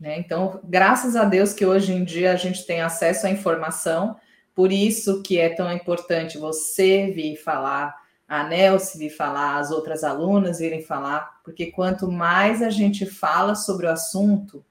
Né? 0.01 0.19
Então, 0.19 0.61
graças 0.65 1.15
a 1.15 1.25
Deus 1.25 1.53
que 1.53 1.65
hoje 1.65 1.93
em 1.93 2.03
dia 2.05 2.33
a 2.33 2.37
gente 2.37 2.67
tem 2.67 2.81
acesso 2.81 3.27
à 3.27 3.31
informação 3.31 4.17
por 4.55 4.71
isso 4.71 5.23
que 5.23 5.39
é 5.39 5.49
tão 5.49 5.73
importante 5.73 6.39
você 6.39 7.11
vir 7.11 7.37
falar, 7.37 7.95
a 8.29 8.45
Nelce 8.45 8.99
vir 8.99 9.11
falar, 9.11 9.59
as 9.59 9.71
outras 9.71 10.05
alunas 10.05 10.61
irem 10.61 10.83
falar, 10.83 11.41
porque 11.45 11.71
quanto 11.71 12.11
mais 12.11 12.63
a 12.63 12.71
gente 12.71 13.07
fala 13.07 13.55
sobre 13.55 13.87
o 13.87 13.91
assunto, 13.91 14.65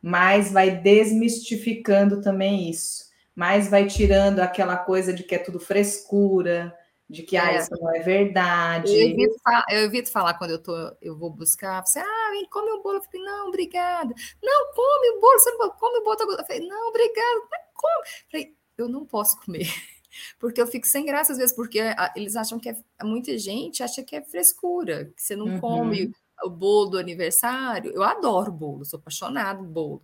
mais 0.00 0.52
vai 0.52 0.70
desmistificando 0.70 2.20
também 2.20 2.68
isso, 2.68 3.04
mais 3.34 3.68
vai 3.70 3.86
tirando 3.86 4.40
aquela 4.40 4.76
coisa 4.76 5.12
de 5.12 5.22
que 5.22 5.34
é 5.34 5.38
tudo 5.38 5.58
frescura, 5.58 6.74
de 7.08 7.22
que 7.22 7.36
ah, 7.36 7.52
é. 7.52 7.58
isso 7.58 7.70
não 7.78 7.94
é 7.94 8.00
verdade. 8.00 8.92
Eu 8.92 9.08
evito, 9.08 9.34
eu 9.70 9.78
evito, 9.84 10.10
falar 10.10 10.34
quando 10.34 10.52
eu 10.52 10.62
tô, 10.62 10.74
eu 11.00 11.16
vou 11.16 11.30
buscar, 11.30 11.84
você, 11.84 11.98
ah, 11.98 12.30
come 12.50 12.70
um 12.72 12.82
bolo, 12.82 12.98
eu 12.98 13.02
falei, 13.02 13.22
não, 13.22 13.48
obrigada. 13.48 14.14
Não, 14.42 14.72
come 14.74 15.10
o 15.10 15.20
bolo, 15.20 15.38
você 15.38 15.50
come 15.78 15.98
o 15.98 16.04
bolo, 16.04 16.16
eu 16.38 16.46
falei, 16.46 16.66
não, 16.66 16.88
obrigada, 16.88 17.40
come. 17.74 17.94
Eu 17.98 18.30
falei, 18.30 18.56
eu 18.76 18.88
não 18.88 19.04
posso 19.04 19.40
comer. 19.40 19.68
Porque 20.38 20.60
eu 20.60 20.66
fico 20.66 20.86
sem 20.86 21.04
graça 21.04 21.32
às 21.32 21.38
vezes, 21.38 21.54
porque 21.56 21.80
eles 22.14 22.36
acham 22.36 22.56
que 22.56 22.68
é. 22.68 22.76
Muita 23.02 23.36
gente 23.36 23.82
acha 23.82 24.00
que 24.00 24.14
é 24.14 24.22
frescura, 24.22 25.06
que 25.06 25.20
você 25.20 25.34
não 25.34 25.46
uhum. 25.46 25.60
come 25.60 26.12
o 26.44 26.48
bolo 26.48 26.90
do 26.90 26.98
aniversário. 26.98 27.90
Eu 27.92 28.04
adoro 28.04 28.52
bolo, 28.52 28.84
sou 28.84 29.00
apaixonado 29.00 29.58
por 29.58 29.66
bolo, 29.66 30.02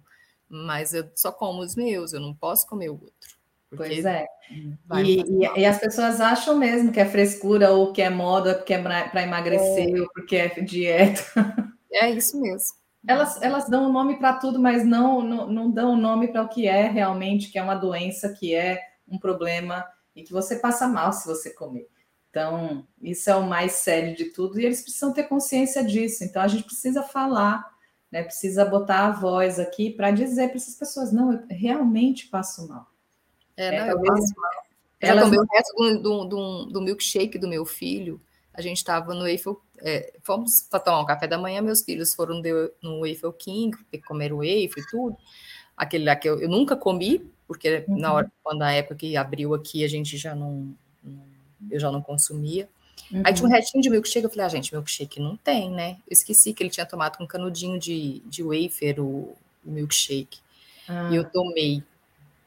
mas 0.49 0.95
eu 0.95 1.09
só 1.15 1.31
como 1.31 1.63
os 1.63 1.77
meus, 1.77 2.13
eu 2.13 2.19
não 2.19 2.35
posso 2.35 2.67
comer 2.67 2.91
o 2.91 2.95
outro. 2.95 3.39
Pois 3.77 4.05
é. 4.05 4.27
E, 4.51 5.21
e, 5.21 5.61
e, 5.61 5.65
as 5.65 5.79
pessoas 5.79 6.21
acham 6.21 6.59
mesmo 6.59 6.91
que 6.91 6.99
é 6.99 7.07
frescura, 7.07 7.71
ou 7.71 7.93
que 7.93 8.03
é 8.03 8.11
moda, 8.11 8.57
porque 8.57 8.75
é 8.75 8.83
para 8.83 9.23
emagrecer, 9.23 9.97
é. 9.97 10.01
ou 10.01 10.09
porque 10.13 10.37
é 10.37 10.49
dieta. 10.61 11.23
É 11.93 12.09
isso 12.09 12.41
mesmo. 12.41 12.80
Elas, 13.07 13.41
elas 13.41 13.69
dão 13.69 13.89
um 13.89 13.93
nome 13.93 14.19
para 14.19 14.35
tudo, 14.35 14.61
mas 14.61 14.85
não, 14.85 15.23
não, 15.23 15.47
não 15.47 15.71
dão 15.71 15.93
um 15.93 16.01
nome 16.01 16.29
para 16.29 16.43
o 16.43 16.49
que 16.49 16.67
é 16.67 16.89
realmente, 16.89 17.51
que 17.51 17.59
é 17.59 17.63
uma 17.63 17.75
doença, 17.75 18.35
que 18.35 18.55
é 18.55 18.81
um 19.09 19.19
problema 19.19 19.87
e 20.15 20.23
que 20.23 20.33
você 20.33 20.57
passa 20.57 20.87
mal 20.87 21.13
se 21.13 21.27
você 21.27 21.51
comer. 21.51 21.89
Então, 22.29 22.87
isso 23.03 23.29
é 23.29 23.35
o 23.35 23.47
mais 23.47 23.73
sério 23.73 24.15
de 24.15 24.27
tudo 24.27 24.61
e 24.61 24.65
eles 24.65 24.83
precisam 24.83 25.13
ter 25.13 25.25
consciência 25.25 25.83
disso. 25.83 26.23
Então, 26.23 26.41
a 26.43 26.49
gente 26.49 26.63
precisa 26.63 27.03
falar, 27.03 27.69
né? 28.11 28.23
Precisa 28.23 28.65
botar 28.65 29.07
a 29.07 29.11
voz 29.11 29.59
aqui 29.59 29.91
para 29.91 30.11
dizer 30.11 30.49
para 30.49 30.57
essas 30.57 30.77
pessoas: 30.77 31.13
não, 31.13 31.33
eu 31.33 31.41
realmente 31.51 32.29
passo 32.29 32.69
mal. 32.69 32.87
É, 33.57 33.75
é 33.75 33.81
não, 33.81 33.87
eu 33.89 34.03
passo 34.03 34.33
mal. 34.37 34.51
Elas... 35.01 35.25
Eu 35.25 35.25
tomei 35.25 35.41
o 35.41 35.47
resto 35.51 35.75
do, 35.75 36.03
do, 36.03 36.25
do, 36.25 36.67
do 36.67 36.81
milkshake 36.83 37.39
do 37.39 37.49
meu 37.49 37.65
filho. 37.65 38.21
A 38.53 38.61
gente 38.61 38.77
estava 38.77 39.15
no 39.15 39.27
Eiffel 39.27 39.61
é, 39.83 40.13
fomos 40.23 40.63
para 40.71 40.81
tomar 40.81 41.01
um 41.01 41.07
café 41.07 41.27
da 41.27 41.39
manhã, 41.39 41.61
meus 41.61 41.83
filhos 41.83 42.15
foram 42.15 42.43
no 42.83 43.07
Eiffel 43.07 43.33
King, 43.33 43.77
comer 44.07 44.33
o 44.33 44.43
Eiffel 44.43 44.83
e 44.83 44.87
tudo. 44.87 45.17
Aquele 45.77 46.05
lá 46.05 46.17
que 46.17 46.29
eu, 46.29 46.41
eu 46.41 46.49
nunca 46.49 46.77
comi, 46.77 47.31
porque 47.47 47.85
uhum. 47.89 47.99
na 47.99 48.13
hora, 48.13 48.33
quando 48.43 48.63
a 48.63 48.73
época 48.73 48.97
que 48.97 49.17
abriu 49.17 49.55
aqui, 49.55 49.85
a 49.85 49.89
gente 49.89 50.17
já 50.17 50.35
não, 50.35 50.75
não 51.03 51.23
eu 51.71 51.81
já 51.81 51.91
não 51.91 52.03
consumia. 52.03 52.69
Uhum. 53.11 53.23
Aí 53.25 53.33
tinha 53.33 53.47
um 53.47 53.51
uhum. 53.51 53.57
restinho 53.57 53.83
de 53.83 53.91
milkshake, 53.91 54.25
eu 54.25 54.31
falei, 54.31 54.47
ah, 54.47 54.49
gente, 54.49 54.73
milkshake 54.73 55.21
não 55.21 55.37
tem, 55.37 55.71
né? 55.71 55.97
Eu 56.07 56.13
esqueci 56.13 56.53
que 56.53 56.63
ele 56.63 56.71
tinha 56.71 56.87
tomado 56.87 57.17
com 57.17 57.25
um 57.25 57.27
canudinho 57.27 57.79
de, 57.79 58.21
de 58.27 58.43
wafer 58.43 59.01
o, 59.01 59.35
o 59.65 59.71
milkshake. 59.71 60.39
E 61.11 61.17
eu 61.17 61.23
ah. 61.23 61.31
tomei. 61.33 61.83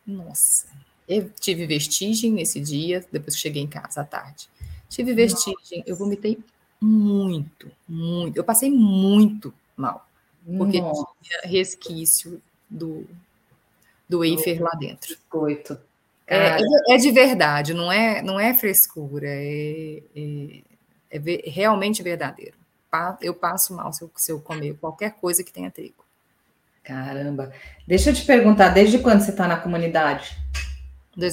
Nossa, 0.06 0.68
eu 1.08 1.30
tive 1.40 1.66
vestigem 1.66 2.32
nesse 2.32 2.60
dia, 2.60 3.06
depois 3.12 3.36
que 3.36 3.42
cheguei 3.42 3.62
em 3.62 3.68
casa 3.68 4.02
à 4.02 4.04
tarde. 4.04 4.50
Tive 4.90 5.14
vestigem, 5.14 5.80
Nossa. 5.80 5.90
eu 5.90 5.96
vomitei 5.96 6.38
muito, 6.84 7.72
muito. 7.88 8.38
Eu 8.38 8.44
passei 8.44 8.70
muito 8.70 9.54
mal, 9.76 10.06
porque 10.46 10.82
Nossa. 10.82 11.08
tinha 11.22 11.40
resquício 11.44 12.42
do, 12.70 13.08
do 14.08 14.20
wafer 14.20 14.62
lá 14.62 14.72
dentro. 14.72 15.16
Biscoito. 15.16 15.80
É, 16.28 16.58
é, 16.90 16.98
de 16.98 17.12
verdade, 17.12 17.74
não 17.74 17.92
é, 17.92 18.22
não 18.22 18.40
é 18.40 18.54
frescura, 18.54 19.28
é, 19.28 20.02
é, 20.16 20.62
é 21.12 21.50
realmente 21.50 22.04
verdadeiro. 22.04 22.56
Eu 23.22 23.34
passo 23.34 23.74
mal 23.74 23.92
se 23.92 24.04
eu, 24.04 24.12
se 24.16 24.32
eu 24.32 24.40
comer 24.40 24.76
qualquer 24.76 25.14
coisa 25.14 25.44
que 25.44 25.52
tenha 25.52 25.72
trigo. 25.72 26.04
Caramba. 26.84 27.52
Deixa 27.88 28.10
eu 28.10 28.14
te 28.14 28.24
perguntar, 28.26 28.70
desde 28.70 29.00
quando 29.00 29.22
você 29.22 29.32
está 29.32 29.48
na 29.48 29.58
comunidade? 29.58 30.38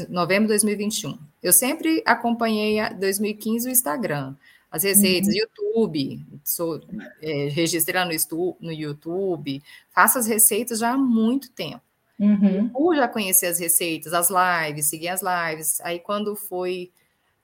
Novembro 0.08 0.44
de 0.44 0.48
2021. 0.54 1.18
Eu 1.42 1.52
sempre 1.52 2.02
acompanhei 2.06 2.78
2015 2.94 3.68
o 3.68 3.70
Instagram 3.70 4.34
as 4.70 4.85
receitas, 4.85 5.28
uhum. 5.28 5.40
YouTube, 5.40 6.26
sou, 6.44 6.80
é, 7.20 7.48
registrar 7.48 8.04
no, 8.04 8.12
estu, 8.12 8.56
no 8.61 8.72
YouTube, 8.72 9.62
faço 9.92 10.18
as 10.18 10.26
receitas 10.26 10.78
já 10.78 10.92
há 10.92 10.96
muito 10.96 11.50
tempo. 11.50 11.83
Uhum. 12.18 12.68
Por 12.68 12.94
já 12.94 13.09
conhecer 13.09 13.46
as 13.46 13.59
receitas, 13.59 14.12
as 14.12 14.28
lives, 14.30 14.88
seguir 14.88 15.09
as 15.09 15.22
lives. 15.22 15.80
Aí 15.80 15.98
quando 15.98 16.37
foi 16.37 16.90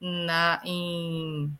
na, 0.00 0.60
em 0.64 1.50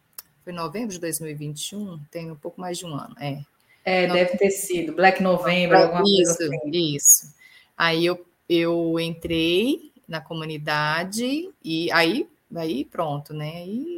foi 0.45 0.53
novembro 0.53 0.91
de 0.91 1.01
2021, 1.01 1.99
tem 2.11 2.31
um 2.31 2.37
pouco 2.37 2.61
mais 2.61 2.79
de 2.79 2.87
um 2.87 2.95
ano, 2.95 3.17
é. 3.19 3.41
É, 3.85 4.07
deve 4.07 4.37
ter 4.37 4.51
sido 4.51 4.93
Black 4.93 5.23
November, 5.23 5.79
alguma 5.79 6.03
isso, 6.03 6.37
coisa 6.39 6.57
assim. 6.57 6.71
Isso. 6.97 7.35
Aí 7.77 8.05
eu, 8.05 8.25
eu 8.49 8.99
entrei 8.99 9.93
na 10.09 10.21
comunidade 10.21 11.51
e 11.65 11.91
aí 11.93 12.29
Aí 12.55 12.85
pronto, 12.85 13.35
né? 13.35 13.67
E 13.67 13.96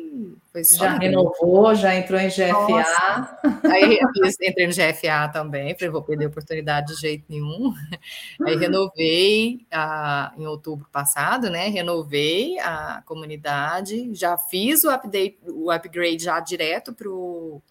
foi 0.53 0.63
já 0.65 0.99
renovou, 0.99 1.75
já 1.75 1.95
entrou 1.95 2.19
em 2.19 2.29
GFA. 2.29 2.53
Nossa. 2.53 3.39
Aí 3.65 3.99
entrei 4.43 4.67
no 4.67 4.73
GFA 4.73 5.29
também, 5.33 5.75
falei, 5.75 5.91
vou 5.91 6.03
perder 6.03 6.27
a 6.27 6.29
oportunidade 6.29 6.95
de 6.95 7.01
jeito 7.01 7.25
nenhum. 7.29 7.73
Aí 8.47 8.57
renovei 8.57 9.67
a, 9.71 10.33
em 10.37 10.47
outubro 10.47 10.89
passado, 10.91 11.51
né? 11.51 11.69
Renovei 11.69 12.59
a 12.61 13.03
comunidade, 13.05 14.15
já 14.15 14.37
fiz 14.37 14.85
o 14.85 14.91
update, 14.91 15.39
o 15.45 15.71
upgrade 15.71 16.23
já 16.23 16.41
direto 16.41 16.93
para 16.93 17.09
o 17.09 17.63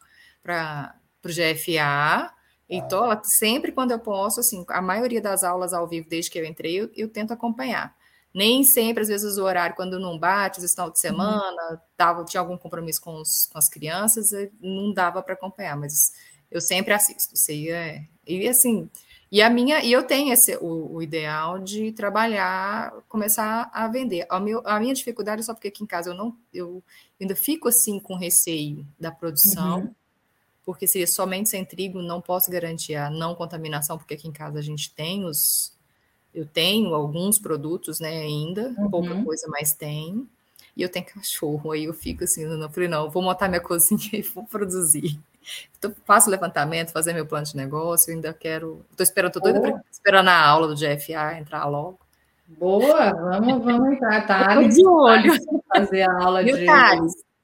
GFA. 1.23 2.31
E 2.69 2.81
tô 2.81 3.01
sempre 3.23 3.71
quando 3.71 3.91
eu 3.91 3.99
posso, 3.99 4.41
assim, 4.41 4.65
a 4.69 4.81
maioria 4.81 5.21
das 5.21 5.43
aulas 5.43 5.73
ao 5.73 5.87
vivo, 5.87 6.09
desde 6.09 6.29
que 6.29 6.37
eu 6.37 6.45
entrei, 6.45 6.81
eu, 6.81 6.89
eu 6.95 7.07
tento 7.07 7.31
acompanhar. 7.31 7.96
Nem 8.37 8.63
sempre, 8.63 9.01
às 9.01 9.09
vezes, 9.09 9.39
o 9.39 9.43
horário, 9.43 9.75
quando 9.75 9.99
não 9.99 10.19
bate, 10.19 10.57
às 10.57 10.61
vezes, 10.61 10.75
final 10.75 10.91
de 10.91 10.97
uhum. 10.97 11.01
semana, 11.01 11.71
uhum. 11.71 11.77
tava, 11.97 12.23
tinha 12.23 12.39
algum 12.39 12.55
compromisso 12.55 13.01
com, 13.01 13.19
os, 13.19 13.49
com 13.51 13.57
as 13.57 13.67
crianças, 13.67 14.29
não 14.61 14.93
dava 14.93 15.23
para 15.23 15.33
acompanhar, 15.33 15.75
mas 15.75 16.13
eu 16.51 16.61
sempre 16.61 16.93
assisto. 16.93 17.33
Isso 17.33 17.49
aí 17.49 17.69
é. 17.69 18.05
E 18.27 18.47
assim, 18.47 18.87
E 19.31 19.41
a 19.41 19.49
minha, 19.49 19.83
e 19.83 19.91
eu 19.91 20.03
tenho 20.03 20.31
esse, 20.31 20.55
o, 20.57 20.93
o, 20.93 21.01
ideal 21.01 21.57
de 21.57 21.91
trabalhar, 21.91 22.93
começar 23.09 23.71
a 23.73 23.87
vender. 23.87 24.27
A, 24.29 24.39
meu, 24.39 24.61
a 24.63 24.79
minha 24.79 24.93
dificuldade 24.93 25.41
é 25.41 25.43
só 25.43 25.55
porque 25.55 25.69
aqui 25.69 25.83
em 25.83 25.87
casa 25.87 26.11
eu 26.11 26.13
não, 26.13 26.37
eu 26.53 26.83
ainda 27.19 27.35
fico 27.35 27.67
assim 27.67 27.99
com 27.99 28.15
receio 28.15 28.87
da 28.99 29.11
produção, 29.11 29.79
uhum. 29.79 29.95
porque 30.63 30.87
se 30.87 31.05
somente 31.07 31.49
sem 31.49 31.65
trigo 31.65 32.03
não 32.03 32.21
posso 32.21 32.51
garantir 32.51 32.95
a 32.95 33.09
não 33.09 33.33
contaminação, 33.35 33.97
porque 33.97 34.13
aqui 34.13 34.27
em 34.27 34.31
casa 34.31 34.59
a 34.59 34.61
gente 34.61 34.93
tem 34.93 35.25
os, 35.25 35.76
eu 36.37 36.45
tenho 36.45 36.93
alguns 36.93 37.39
produtos, 37.39 37.99
né, 37.99 38.19
ainda, 38.19 38.75
uhum. 38.77 38.91
pouca 38.91 39.23
coisa, 39.23 39.47
mas 39.49 39.73
tem. 39.73 40.27
E 40.75 40.83
eu 40.83 40.89
tenho 40.89 41.07
cachorro, 41.07 41.71
aí 41.71 41.85
eu 41.85 41.93
fico 41.95 42.23
assim, 42.23 42.45
não 42.45 42.69
falei, 42.69 42.87
não, 42.87 43.09
vou 43.09 43.23
montar 43.23 43.47
minha 43.47 43.59
cozinha 43.61 43.99
e 44.13 44.21
vou 44.21 44.43
produzir. 44.43 45.19
Então, 45.79 45.91
faço 46.05 46.29
levantamento, 46.29 46.91
fazer 46.91 47.13
meu 47.13 47.25
plano 47.25 47.47
de 47.47 47.55
negócio, 47.55 48.13
ainda 48.13 48.31
quero. 48.33 48.85
Estou 48.91 49.03
esperando, 49.03 49.37
estou 49.37 49.41
doida 49.41 49.61
pra, 49.61 49.81
esperando 49.91 50.27
a 50.27 50.39
aula 50.39 50.67
do 50.67 50.75
GFA 50.75 51.39
entrar 51.39 51.65
logo. 51.65 51.97
Boa, 52.47 53.13
vamos, 53.13 53.63
vamos 53.63 53.93
entrar, 53.93 54.27
tá? 54.27 54.61
de 54.61 54.85
olho. 54.85 55.33
Fazer 55.75 56.03
a 56.03 56.21
aula 56.21 56.43
de, 56.43 56.65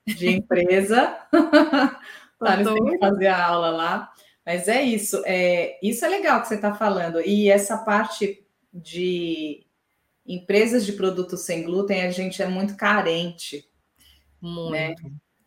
de 0.06 0.30
empresa. 0.30 1.18
Thales 2.40 2.68
tem 2.68 2.86
que 2.86 2.98
fazer 3.00 3.28
a 3.28 3.44
aula 3.44 3.70
lá. 3.70 4.12
Mas 4.46 4.68
é 4.68 4.84
isso, 4.84 5.24
é, 5.26 5.80
isso 5.82 6.06
é 6.06 6.10
legal 6.10 6.42
que 6.42 6.50
você 6.50 6.56
está 6.56 6.76
falando. 6.76 7.22
E 7.22 7.50
essa 7.50 7.78
parte 7.78 8.43
de 8.74 9.66
empresas 10.26 10.86
de 10.86 10.94
produtos 10.94 11.42
sem 11.42 11.64
glúten, 11.64 12.04
a 12.04 12.12
gente 12.12 12.42
é 12.42 12.48
muito 12.48 12.76
carente. 12.76 13.70
Muito. 14.42 14.72
Né? 14.72 14.96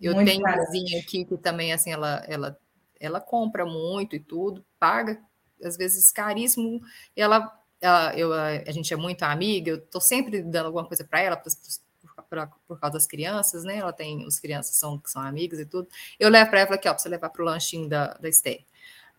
Eu 0.00 0.14
muito 0.14 0.28
tenho 0.28 0.40
uma 0.40 0.56
vizinha 0.56 1.00
aqui 1.00 1.24
que 1.24 1.36
também, 1.38 1.72
assim, 1.72 1.90
ela, 1.90 2.22
ela, 2.28 2.58
ela 3.00 3.20
compra 3.20 3.64
muito 3.64 4.14
e 4.14 4.20
tudo, 4.20 4.64
paga, 4.78 5.20
às 5.62 5.76
vezes, 5.76 6.12
caríssimo. 6.12 6.80
Ela, 7.14 7.52
ela 7.80 8.16
eu, 8.16 8.32
a 8.32 8.70
gente 8.70 8.92
é 8.92 8.96
muito 8.96 9.22
amiga, 9.22 9.70
eu 9.70 9.76
estou 9.76 10.00
sempre 10.00 10.42
dando 10.42 10.66
alguma 10.66 10.86
coisa 10.86 11.04
para 11.04 11.20
ela, 11.20 11.36
pra, 11.36 12.22
pra, 12.28 12.46
por 12.68 12.78
causa 12.78 12.94
das 12.94 13.06
crianças, 13.06 13.64
né? 13.64 13.78
Ela 13.78 13.92
tem, 13.92 14.26
os 14.26 14.38
crianças 14.38 14.76
são, 14.76 15.00
são 15.06 15.22
amigas 15.22 15.58
e 15.58 15.66
tudo. 15.66 15.88
Eu 16.18 16.28
levo 16.28 16.50
para 16.50 16.60
ela 16.60 16.74
aqui, 16.74 16.88
ó, 16.88 16.92
para 16.92 16.98
você 16.98 17.08
levar 17.08 17.30
para 17.30 17.42
o 17.42 17.46
lanchinho 17.46 17.88
da, 17.88 18.14
da 18.14 18.28
Esther. 18.28 18.64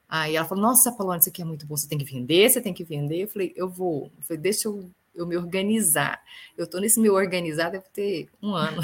Aí 0.10 0.36
ela 0.36 0.48
falou: 0.48 0.64
Nossa, 0.64 0.92
Paulana, 0.92 1.20
isso 1.20 1.30
aqui 1.30 1.42
é 1.42 1.46
muito 1.46 1.66
bom, 1.66 1.76
você 1.76 1.88
tem 1.88 1.98
que 1.98 2.06
vender, 2.06 2.50
você 2.50 2.62
tem 2.62 2.74
que 2.74 2.84
vender. 2.84 3.24
Eu 3.24 3.28
falei: 3.28 3.54
Eu 3.56 3.70
vou. 3.70 4.12
Eu 4.18 4.24
falei: 4.24 4.42
Deixa 4.42 4.68
eu, 4.68 4.90
eu 5.14 5.26
me 5.26 5.36
organizar. 5.36 6.22
Eu 6.58 6.66
estou 6.66 6.80
nesse 6.80 7.00
meu 7.00 7.14
organizar, 7.14 7.70
deve 7.70 7.86
ter 7.94 8.30
um 8.42 8.54
ano. 8.54 8.82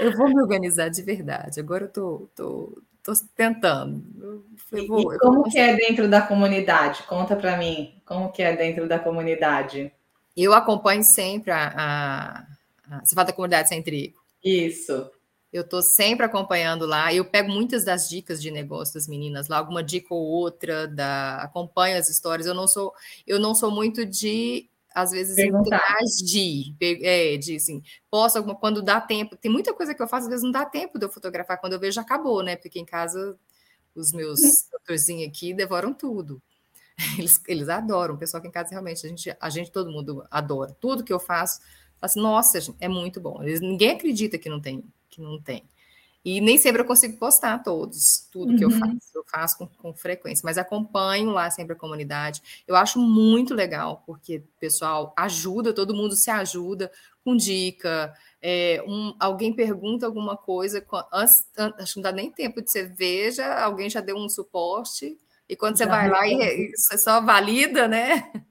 eu 0.00 0.16
vou 0.16 0.28
me 0.28 0.40
organizar 0.40 0.88
de 0.88 1.02
verdade. 1.02 1.58
Agora 1.58 1.84
eu 1.84 1.88
tô, 1.88 2.28
tô, 2.34 2.82
tô 3.02 3.12
tentando. 3.34 4.04
Eu 4.20 4.44
falei, 4.68 4.86
vou, 4.86 5.14
e 5.14 5.18
como 5.18 5.44
que 5.44 5.58
é 5.58 5.74
dentro 5.74 6.08
da 6.08 6.22
comunidade? 6.22 7.02
Conta 7.04 7.34
para 7.34 7.56
mim, 7.56 8.00
como 8.04 8.30
que 8.30 8.42
é 8.42 8.56
dentro 8.56 8.88
da 8.88 8.98
comunidade? 8.98 9.92
Eu 10.36 10.52
acompanho 10.52 11.02
sempre 11.02 11.50
a, 11.50 11.72
a, 11.76 12.96
a 12.96 13.04
você 13.04 13.14
fala 13.14 13.28
da 13.28 13.32
comunidade 13.32 13.68
sem 13.68 13.82
trigo. 13.82 14.18
Isso. 14.44 15.10
Eu 15.52 15.62
estou 15.62 15.82
sempre 15.82 16.26
acompanhando 16.26 16.86
lá. 16.86 17.12
Eu 17.12 17.24
pego 17.24 17.50
muitas 17.50 17.84
das 17.84 18.08
dicas 18.08 18.42
de 18.42 18.50
negócio 18.50 18.94
das 18.94 19.06
meninas 19.06 19.48
lá, 19.48 19.58
alguma 19.58 19.82
dica 19.82 20.12
ou 20.12 20.22
outra, 20.22 20.86
da, 20.86 21.42
acompanho 21.42 21.98
as 21.98 22.08
histórias. 22.08 22.46
Eu 22.46 22.54
não 22.54 22.68
sou, 22.68 22.92
eu 23.26 23.38
não 23.38 23.54
sou 23.54 23.70
muito 23.70 24.04
de 24.04 24.68
às 24.96 25.10
vezes 25.10 25.36
interagir, 25.36 26.74
é, 26.80 27.36
de 27.36 27.56
assim, 27.56 27.82
posso 28.10 28.38
alguma, 28.38 28.54
quando 28.54 28.80
dá 28.80 28.98
tempo, 28.98 29.36
tem 29.36 29.50
muita 29.50 29.74
coisa 29.74 29.94
que 29.94 30.02
eu 30.02 30.08
faço, 30.08 30.24
às 30.24 30.30
vezes 30.30 30.42
não 30.42 30.50
dá 30.50 30.64
tempo 30.64 30.98
de 30.98 31.04
eu 31.04 31.10
fotografar, 31.10 31.60
quando 31.60 31.74
eu 31.74 31.78
vejo 31.78 32.00
acabou, 32.00 32.42
né? 32.42 32.56
Porque 32.56 32.80
em 32.80 32.84
casa 32.84 33.38
os 33.94 34.12
meus 34.12 34.40
uhum. 34.40 34.50
doutorzinhos 34.72 35.28
aqui 35.28 35.52
devoram 35.52 35.92
tudo. 35.92 36.40
Eles, 37.18 37.38
eles 37.46 37.68
adoram, 37.68 38.14
o 38.14 38.18
pessoal 38.18 38.38
aqui 38.38 38.48
em 38.48 38.50
casa 38.50 38.70
realmente, 38.70 39.04
a 39.04 39.08
gente, 39.10 39.36
a 39.38 39.50
gente, 39.50 39.70
todo 39.70 39.90
mundo 39.90 40.24
adora. 40.30 40.74
Tudo 40.80 41.04
que 41.04 41.12
eu 41.12 41.20
faço, 41.20 41.60
assim, 42.00 42.22
nossa, 42.22 42.58
é 42.80 42.88
muito 42.88 43.20
bom. 43.20 43.42
Eles, 43.42 43.60
ninguém 43.60 43.90
acredita 43.90 44.38
que 44.38 44.48
não 44.48 44.58
tem, 44.58 44.82
que 45.16 45.22
não 45.22 45.40
tem. 45.40 45.64
E 46.24 46.40
nem 46.40 46.58
sempre 46.58 46.82
eu 46.82 46.86
consigo 46.86 47.16
postar 47.18 47.62
todos, 47.62 48.28
tudo 48.32 48.50
uhum. 48.50 48.56
que 48.58 48.64
eu 48.64 48.68
uhum. 48.68 48.78
faço. 48.80 49.10
Eu 49.14 49.24
faço 49.24 49.58
com, 49.58 49.66
com, 49.68 49.94
frequência, 49.94 50.42
mas 50.44 50.58
acompanho 50.58 51.30
lá 51.30 51.48
sempre 51.50 51.74
a 51.74 51.78
comunidade. 51.78 52.42
Eu 52.66 52.74
acho 52.74 52.98
muito 52.98 53.54
legal, 53.54 54.02
porque 54.04 54.38
o 54.38 54.58
pessoal 54.58 55.14
ajuda, 55.16 55.72
todo 55.72 55.94
mundo 55.94 56.16
se 56.16 56.28
ajuda 56.28 56.90
com 57.24 57.36
dica. 57.36 58.12
É, 58.42 58.82
um, 58.88 59.14
alguém 59.20 59.52
pergunta 59.54 60.04
alguma 60.04 60.36
coisa, 60.36 60.84
antes, 61.12 61.44
acho 61.78 61.94
que 61.94 61.98
não 62.00 62.02
dá 62.02 62.12
nem 62.12 62.30
tempo 62.30 62.60
de 62.60 62.72
você 62.72 62.84
veja, 62.84 63.60
alguém 63.60 63.88
já 63.88 64.00
deu 64.00 64.16
um 64.16 64.28
suporte, 64.28 65.16
e 65.48 65.54
quando 65.54 65.78
já 65.78 65.84
você 65.84 65.90
vai 65.90 66.10
lá 66.10 66.26
e 66.26 66.72
você 66.76 66.98
só 66.98 67.20
valida, 67.20 67.86
né? 67.86 68.32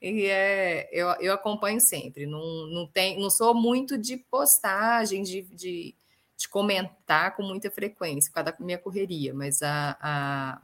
E 0.00 0.26
é, 0.26 0.90
eu, 0.92 1.08
eu 1.20 1.32
acompanho 1.32 1.80
sempre, 1.80 2.26
não, 2.26 2.66
não, 2.66 2.86
tem, 2.86 3.18
não 3.18 3.30
sou 3.30 3.54
muito 3.54 3.96
de 3.96 4.18
postagem, 4.18 5.22
de, 5.22 5.40
de 5.40 5.94
de 6.36 6.48
comentar 6.48 7.36
com 7.36 7.42
muita 7.42 7.70
frequência, 7.70 8.30
por 8.30 8.36
causa 8.36 8.52
da 8.52 8.64
minha 8.64 8.78
correria, 8.78 9.32
mas 9.32 9.62
a, 9.62 9.96
a, 10.00 10.62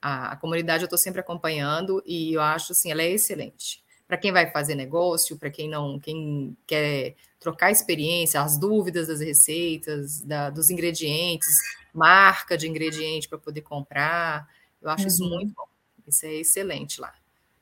a, 0.00 0.32
a 0.32 0.36
comunidade 0.36 0.82
eu 0.82 0.86
estou 0.86 0.98
sempre 0.98 1.20
acompanhando 1.20 2.02
e 2.06 2.34
eu 2.34 2.40
acho 2.40 2.72
assim, 2.72 2.90
ela 2.90 3.02
é 3.02 3.10
excelente. 3.10 3.82
Para 4.06 4.18
quem 4.18 4.30
vai 4.32 4.50
fazer 4.50 4.74
negócio, 4.74 5.38
para 5.38 5.50
quem 5.50 5.68
não, 5.68 5.98
quem 5.98 6.56
quer 6.66 7.14
trocar 7.40 7.70
experiência, 7.70 8.40
as 8.40 8.56
dúvidas 8.58 9.08
das 9.08 9.20
receitas, 9.20 10.20
da, 10.20 10.50
dos 10.50 10.70
ingredientes, 10.70 11.56
marca 11.92 12.56
de 12.56 12.68
ingrediente 12.68 13.28
para 13.28 13.38
poder 13.38 13.62
comprar, 13.62 14.48
eu 14.80 14.90
acho 14.90 15.02
uhum. 15.02 15.08
isso 15.08 15.28
muito 15.28 15.54
bom. 15.54 15.66
Isso 16.06 16.26
é 16.26 16.34
excelente 16.34 17.00
lá. 17.00 17.14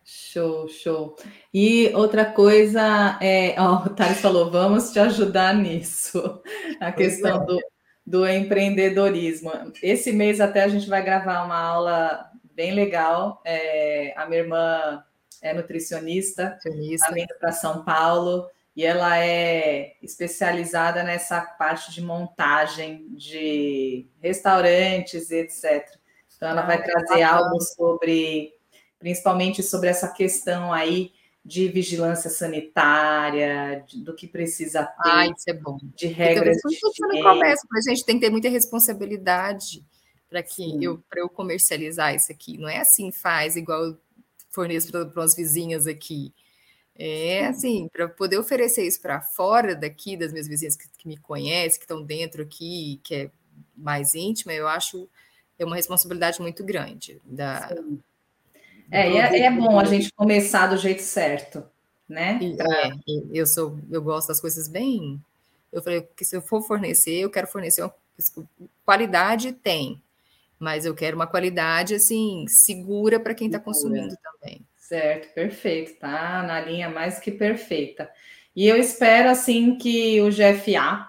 Show, 0.04 0.68
show. 0.68 1.16
E 1.54 1.92
outra 1.94 2.24
coisa, 2.24 3.18
é, 3.20 3.54
ó, 3.58 3.84
o 3.84 3.90
Thales 3.90 4.20
falou, 4.20 4.50
vamos 4.50 4.90
te 4.90 4.98
ajudar 4.98 5.54
nisso, 5.54 6.42
a 6.80 6.90
questão 6.90 7.42
é. 7.42 7.46
do, 7.46 7.60
do 8.06 8.26
empreendedorismo. 8.26 9.52
Esse 9.82 10.12
mês 10.12 10.40
até 10.40 10.64
a 10.64 10.68
gente 10.68 10.88
vai 10.88 11.02
gravar 11.04 11.44
uma 11.44 11.58
aula 11.58 12.30
bem 12.54 12.72
legal. 12.72 13.40
É, 13.44 14.12
a 14.16 14.26
minha 14.26 14.40
irmã 14.40 15.04
é 15.40 15.52
nutricionista, 15.52 16.58
está 16.64 17.10
vindo 17.10 17.34
para 17.38 17.52
São 17.52 17.84
Paulo 17.84 18.48
e 18.74 18.84
ela 18.84 19.18
é 19.18 19.94
especializada 20.02 21.02
nessa 21.02 21.40
parte 21.40 21.92
de 21.92 22.00
montagem 22.00 23.06
de 23.10 24.08
restaurantes 24.20 25.30
e 25.30 25.36
etc. 25.36 25.86
Então, 26.36 26.48
ela 26.48 26.62
ah, 26.62 26.66
vai 26.66 26.82
trazer 26.82 27.22
algo 27.22 27.60
sobre 27.60 28.52
principalmente 29.02 29.64
sobre 29.64 29.88
essa 29.88 30.06
questão 30.06 30.72
aí 30.72 31.12
de 31.44 31.68
vigilância 31.68 32.30
sanitária, 32.30 33.84
de, 33.84 33.98
do 34.00 34.14
que 34.14 34.28
precisa 34.28 34.84
ter. 34.84 35.10
Ah, 35.10 35.26
isso 35.26 35.50
é 35.50 35.52
bom. 35.52 35.76
De 35.96 36.06
regras. 36.06 36.58
Então, 36.58 36.70
de 36.70 37.20
a 37.20 37.80
gente 37.88 38.04
tem 38.04 38.14
que 38.14 38.24
ter 38.24 38.30
muita 38.30 38.48
responsabilidade 38.48 39.84
para 40.30 40.40
que 40.40 40.82
eu 40.82 41.02
para 41.10 41.20
eu 41.20 41.28
comercializar 41.28 42.14
isso 42.14 42.30
aqui. 42.30 42.56
Não 42.56 42.68
é 42.68 42.78
assim 42.78 43.10
faz 43.10 43.56
igual 43.56 43.84
eu 43.84 43.98
forneço 44.50 44.92
para 44.92 45.24
as 45.24 45.34
vizinhas 45.34 45.88
aqui. 45.88 46.32
É 46.94 47.46
assim, 47.46 47.88
para 47.92 48.08
poder 48.08 48.38
oferecer 48.38 48.86
isso 48.86 49.02
para 49.02 49.20
fora 49.20 49.74
daqui, 49.74 50.16
das 50.16 50.30
minhas 50.30 50.46
vizinhas 50.46 50.76
que, 50.76 50.88
que 50.96 51.08
me 51.08 51.16
conhecem, 51.16 51.80
que 51.80 51.84
estão 51.84 52.04
dentro 52.04 52.42
aqui, 52.42 53.00
que 53.02 53.14
é 53.16 53.30
mais 53.76 54.14
íntima, 54.14 54.52
eu 54.52 54.68
acho 54.68 55.08
é 55.58 55.64
uma 55.64 55.76
responsabilidade 55.76 56.40
muito 56.40 56.64
grande 56.64 57.20
da, 57.24 57.68
Sim 57.68 58.00
é, 58.92 59.10
e 59.10 59.16
é, 59.16 59.46
é, 59.46 59.50
bom 59.50 59.80
a 59.80 59.84
gente 59.84 60.12
começar 60.12 60.66
do 60.66 60.76
jeito 60.76 61.00
certo, 61.00 61.64
né? 62.06 62.38
É, 62.42 62.92
eu 63.32 63.46
sou, 63.46 63.78
eu 63.90 64.02
gosto 64.02 64.28
das 64.28 64.40
coisas 64.40 64.68
bem. 64.68 65.18
Eu 65.72 65.82
falei 65.82 66.06
que 66.14 66.26
se 66.26 66.36
eu 66.36 66.42
for 66.42 66.60
fornecer, 66.60 67.14
eu 67.14 67.30
quero 67.30 67.46
fornecer 67.46 67.82
uma 67.82 67.94
qualidade 68.84 69.52
tem, 69.52 70.02
mas 70.58 70.84
eu 70.84 70.94
quero 70.94 71.16
uma 71.16 71.26
qualidade 71.26 71.94
assim 71.94 72.44
segura 72.46 73.18
para 73.18 73.34
quem 73.34 73.46
está 73.46 73.58
consumindo 73.58 74.14
também. 74.22 74.60
Certo, 74.76 75.32
perfeito, 75.32 75.98
tá 75.98 76.42
na 76.42 76.60
linha 76.60 76.90
mais 76.90 77.18
que 77.18 77.30
perfeita. 77.30 78.10
E 78.54 78.68
eu 78.68 78.76
espero 78.76 79.30
assim 79.30 79.78
que 79.78 80.20
o 80.20 80.28
GFA, 80.28 81.08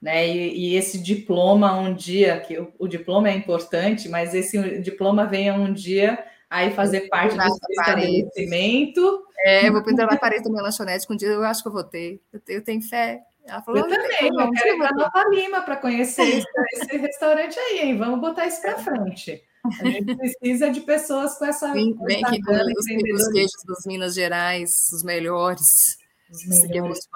né, 0.00 0.28
e, 0.28 0.70
e 0.70 0.76
esse 0.76 1.02
diploma 1.02 1.76
um 1.76 1.92
dia, 1.92 2.38
que 2.38 2.56
o, 2.56 2.72
o 2.78 2.86
diploma 2.86 3.28
é 3.28 3.34
importante, 3.34 4.08
mas 4.08 4.32
esse 4.34 4.78
diploma 4.78 5.26
venha 5.26 5.52
um 5.54 5.72
dia 5.72 6.24
aí 6.54 6.72
fazer 6.72 7.08
parte 7.08 7.36
do 7.36 7.42
estabelecimento. 7.70 9.26
É, 9.44 9.68
eu 9.68 9.72
vou 9.72 9.82
pintar 9.82 10.06
na 10.06 10.16
parede 10.16 10.44
da 10.44 10.50
minha 10.50 10.62
lanchonete, 10.62 11.06
que 11.06 11.12
um 11.12 11.16
dia 11.16 11.28
eu 11.28 11.44
acho 11.44 11.62
que 11.62 11.68
eu 11.68 11.72
vou 11.72 11.82
ter. 11.82 12.22
Eu 12.32 12.40
tenho, 12.40 12.58
eu 12.58 12.64
tenho 12.64 12.82
fé. 12.82 13.22
Ela 13.44 13.60
falou, 13.60 13.80
eu 13.80 13.88
também, 13.88 14.28
eu 14.28 14.50
quero 14.52 14.74
ir 14.74 14.78
para 14.78 14.94
Nova 14.94 15.28
Lima 15.28 15.62
para 15.62 15.76
conhecer 15.76 16.22
esse, 16.22 16.46
esse, 16.74 16.96
restaurante 16.96 17.58
aí, 17.58 17.80
hein? 17.80 17.98
Vamos 17.98 18.20
botar 18.20 18.46
isso 18.46 18.62
para 18.62 18.78
frente. 18.78 19.42
A 19.80 19.84
gente 19.84 20.16
precisa 20.16 20.70
de 20.70 20.80
pessoas 20.80 21.36
com 21.36 21.44
essa. 21.44 21.72
Vem, 21.72 21.94
com 21.94 22.04
os, 22.04 23.20
os 23.20 23.32
queijos 23.32 23.62
dos 23.66 23.84
Minas 23.84 24.14
Gerais, 24.14 24.90
os 24.92 25.02
melhores. 25.02 25.98
Os 26.30 26.46
melhores 26.46 27.06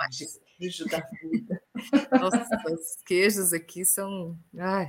queijos 0.58 0.86
da 0.88 1.02
vida. 1.22 1.62
Nossa, 2.20 2.46
os 2.70 3.02
queijos 3.06 3.52
aqui 3.52 3.84
são. 3.86 4.36
Ai, 4.58 4.88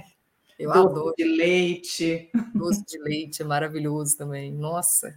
Eu 0.60 0.74
doce 0.74 0.88
adoro. 0.88 1.14
de 1.18 1.24
leite. 1.24 2.30
Doce 2.54 2.86
de 2.86 3.00
leite 3.00 3.42
é 3.42 3.46
maravilhoso 3.46 4.18
também. 4.18 4.52
Nossa, 4.52 5.16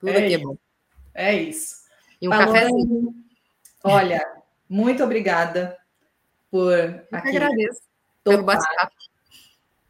tudo 0.00 0.10
é 0.10 0.24
aqui 0.24 0.34
é 0.34 0.38
bom. 0.38 0.56
É 1.14 1.32
isso. 1.32 1.76
E 2.20 2.28
um 2.28 2.32
Falou, 2.32 2.52
cafezinho. 2.52 3.14
Olha, 3.84 4.20
muito 4.68 5.04
obrigada 5.04 5.78
por 6.50 6.74
aqui. 7.12 7.28
Agradeço 7.28 7.82
pelo 8.24 8.42
bate-papo. 8.42 8.94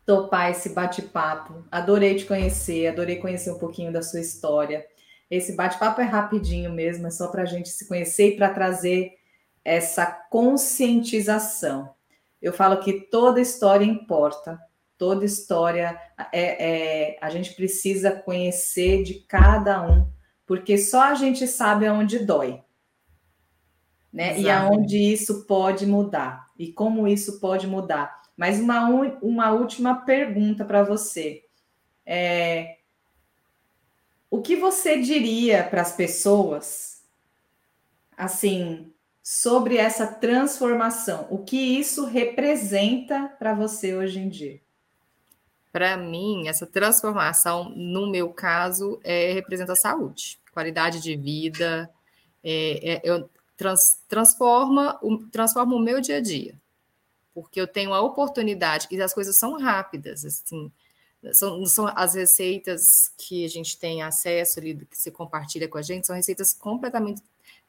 Topar 0.04 0.50
esse 0.50 0.68
bate-papo. 0.70 1.64
Adorei 1.70 2.16
te 2.16 2.26
conhecer, 2.26 2.88
adorei 2.88 3.16
conhecer 3.16 3.50
um 3.50 3.58
pouquinho 3.58 3.92
da 3.92 4.02
sua 4.02 4.20
história. 4.20 4.86
Esse 5.30 5.56
bate-papo 5.56 6.00
é 6.00 6.04
rapidinho 6.04 6.72
mesmo, 6.72 7.06
é 7.06 7.10
só 7.10 7.28
para 7.28 7.42
a 7.42 7.46
gente 7.46 7.68
se 7.70 7.86
conhecer 7.88 8.34
e 8.34 8.36
para 8.36 8.52
trazer 8.52 9.14
essa 9.64 10.04
conscientização. 10.04 11.94
Eu 12.42 12.52
falo 12.52 12.80
que 12.80 13.00
toda 13.02 13.40
história 13.40 13.84
importa, 13.84 14.60
toda 15.00 15.24
história 15.24 15.98
é, 16.30 17.14
é, 17.14 17.18
a 17.22 17.30
gente 17.30 17.54
precisa 17.54 18.12
conhecer 18.12 19.02
de 19.02 19.14
cada 19.14 19.80
um, 19.80 20.06
porque 20.44 20.76
só 20.76 21.04
a 21.04 21.14
gente 21.14 21.48
sabe 21.48 21.86
aonde 21.86 22.18
dói, 22.18 22.62
né? 24.12 24.32
Exato. 24.32 24.42
E 24.42 24.50
aonde 24.50 24.98
isso 24.98 25.46
pode 25.46 25.86
mudar 25.86 26.48
e 26.58 26.70
como 26.70 27.08
isso 27.08 27.40
pode 27.40 27.66
mudar. 27.66 28.20
Mas 28.36 28.60
uma, 28.60 28.88
uma 29.22 29.52
última 29.52 30.02
pergunta 30.04 30.66
para 30.66 30.82
você. 30.82 31.46
É, 32.04 32.76
o 34.30 34.42
que 34.42 34.54
você 34.54 35.00
diria 35.00 35.64
para 35.64 35.80
as 35.80 35.96
pessoas, 35.96 37.02
assim, 38.14 38.92
sobre 39.22 39.78
essa 39.78 40.06
transformação? 40.06 41.26
O 41.30 41.38
que 41.38 41.56
isso 41.56 42.04
representa 42.04 43.34
para 43.38 43.54
você 43.54 43.96
hoje 43.96 44.18
em 44.18 44.28
dia? 44.28 44.60
Para 45.72 45.96
mim, 45.96 46.48
essa 46.48 46.66
transformação, 46.66 47.70
no 47.70 48.10
meu 48.10 48.32
caso, 48.32 49.00
é, 49.04 49.32
representa 49.32 49.76
saúde, 49.76 50.38
qualidade 50.52 51.00
de 51.00 51.16
vida, 51.16 51.88
é, 52.42 52.94
é, 52.94 53.00
eu 53.04 53.28
trans, 53.56 53.98
transforma, 54.08 54.98
o, 55.02 55.18
transforma 55.28 55.76
o 55.76 55.78
meu 55.78 56.00
dia 56.00 56.16
a 56.16 56.20
dia, 56.20 56.54
porque 57.34 57.60
eu 57.60 57.66
tenho 57.66 57.92
a 57.92 58.00
oportunidade, 58.00 58.88
e 58.90 59.00
as 59.00 59.14
coisas 59.14 59.38
são 59.38 59.58
rápidas, 59.58 60.24
assim, 60.24 60.72
são, 61.32 61.66
são 61.66 61.86
as 61.94 62.14
receitas 62.14 63.12
que 63.18 63.44
a 63.44 63.48
gente 63.48 63.78
tem 63.78 64.02
acesso 64.02 64.58
ali, 64.58 64.74
que 64.74 64.96
se 64.96 65.10
compartilha 65.10 65.68
com 65.68 65.76
a 65.76 65.82
gente, 65.82 66.06
são 66.06 66.16
receitas 66.16 66.54
completamente, 66.54 67.22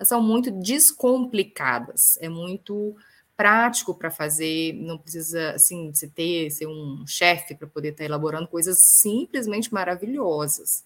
são 0.03 0.21
muito 0.21 0.49
descomplicadas, 0.49 2.17
é 2.21 2.29
muito 2.29 2.95
prático 3.41 3.95
para 3.95 4.11
fazer, 4.11 4.71
não 4.73 4.99
precisa 4.99 5.53
assim 5.53 5.91
se 5.95 6.07
ter 6.07 6.51
ser 6.51 6.67
um 6.67 7.03
chefe 7.07 7.55
para 7.55 7.65
poder 7.65 7.87
estar 7.87 8.03
tá 8.03 8.05
elaborando 8.05 8.47
coisas 8.47 8.77
simplesmente 9.01 9.73
maravilhosas. 9.73 10.85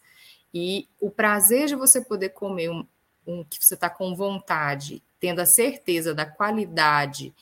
E 0.53 0.87
o 1.01 1.11
prazer 1.11 1.67
de 1.67 1.75
você 1.75 1.99
poder 1.99 2.29
comer 2.29 2.69
um, 2.69 2.87
um 3.27 3.43
que 3.43 3.57
você 3.59 3.73
está 3.73 3.89
com 3.89 4.15
vontade, 4.15 5.03
tendo 5.19 5.41
a 5.41 5.45
certeza 5.45 6.13
da 6.13 6.25
qualidade, 6.25 7.33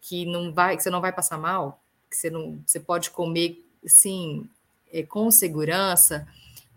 que 0.00 0.24
não 0.24 0.54
vai, 0.54 0.76
que 0.76 0.84
você 0.84 0.90
não 0.90 1.00
vai 1.00 1.12
passar 1.12 1.38
mal, 1.38 1.82
que 2.08 2.16
você 2.16 2.30
não, 2.30 2.62
você 2.64 2.78
pode 2.78 3.10
comer, 3.10 3.60
sim, 3.84 4.48
é, 4.92 5.02
com 5.02 5.28
segurança, 5.32 6.24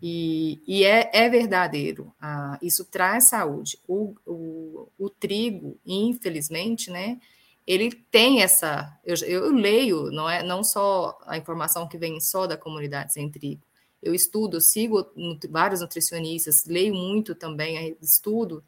e, 0.02 0.60
e 0.66 0.82
é, 0.82 1.08
é, 1.12 1.28
verdadeiro, 1.28 2.12
ah, 2.20 2.58
isso 2.60 2.84
traz 2.84 3.28
saúde. 3.28 3.78
O, 3.86 4.12
o, 4.26 4.88
o, 4.98 5.08
trigo, 5.08 5.78
infelizmente, 5.86 6.90
né, 6.90 7.20
ele 7.66 7.90
tem 7.92 8.42
essa. 8.42 8.96
Eu, 9.04 9.16
eu, 9.26 9.52
leio, 9.52 10.10
não 10.10 10.30
é 10.30 10.42
não 10.42 10.62
só 10.62 11.18
a 11.26 11.36
informação 11.36 11.88
que 11.88 11.98
vem 11.98 12.20
só 12.20 12.46
da 12.46 12.56
comunidade 12.56 13.12
sem 13.12 13.28
trigo. 13.30 13.62
Eu 14.02 14.14
estudo, 14.14 14.58
eu 14.58 14.60
sigo 14.60 15.04
vários 15.50 15.80
nutricionistas, 15.80 16.64
leio 16.66 16.94
muito 16.94 17.34
também, 17.34 17.96
estudo, 18.00 18.62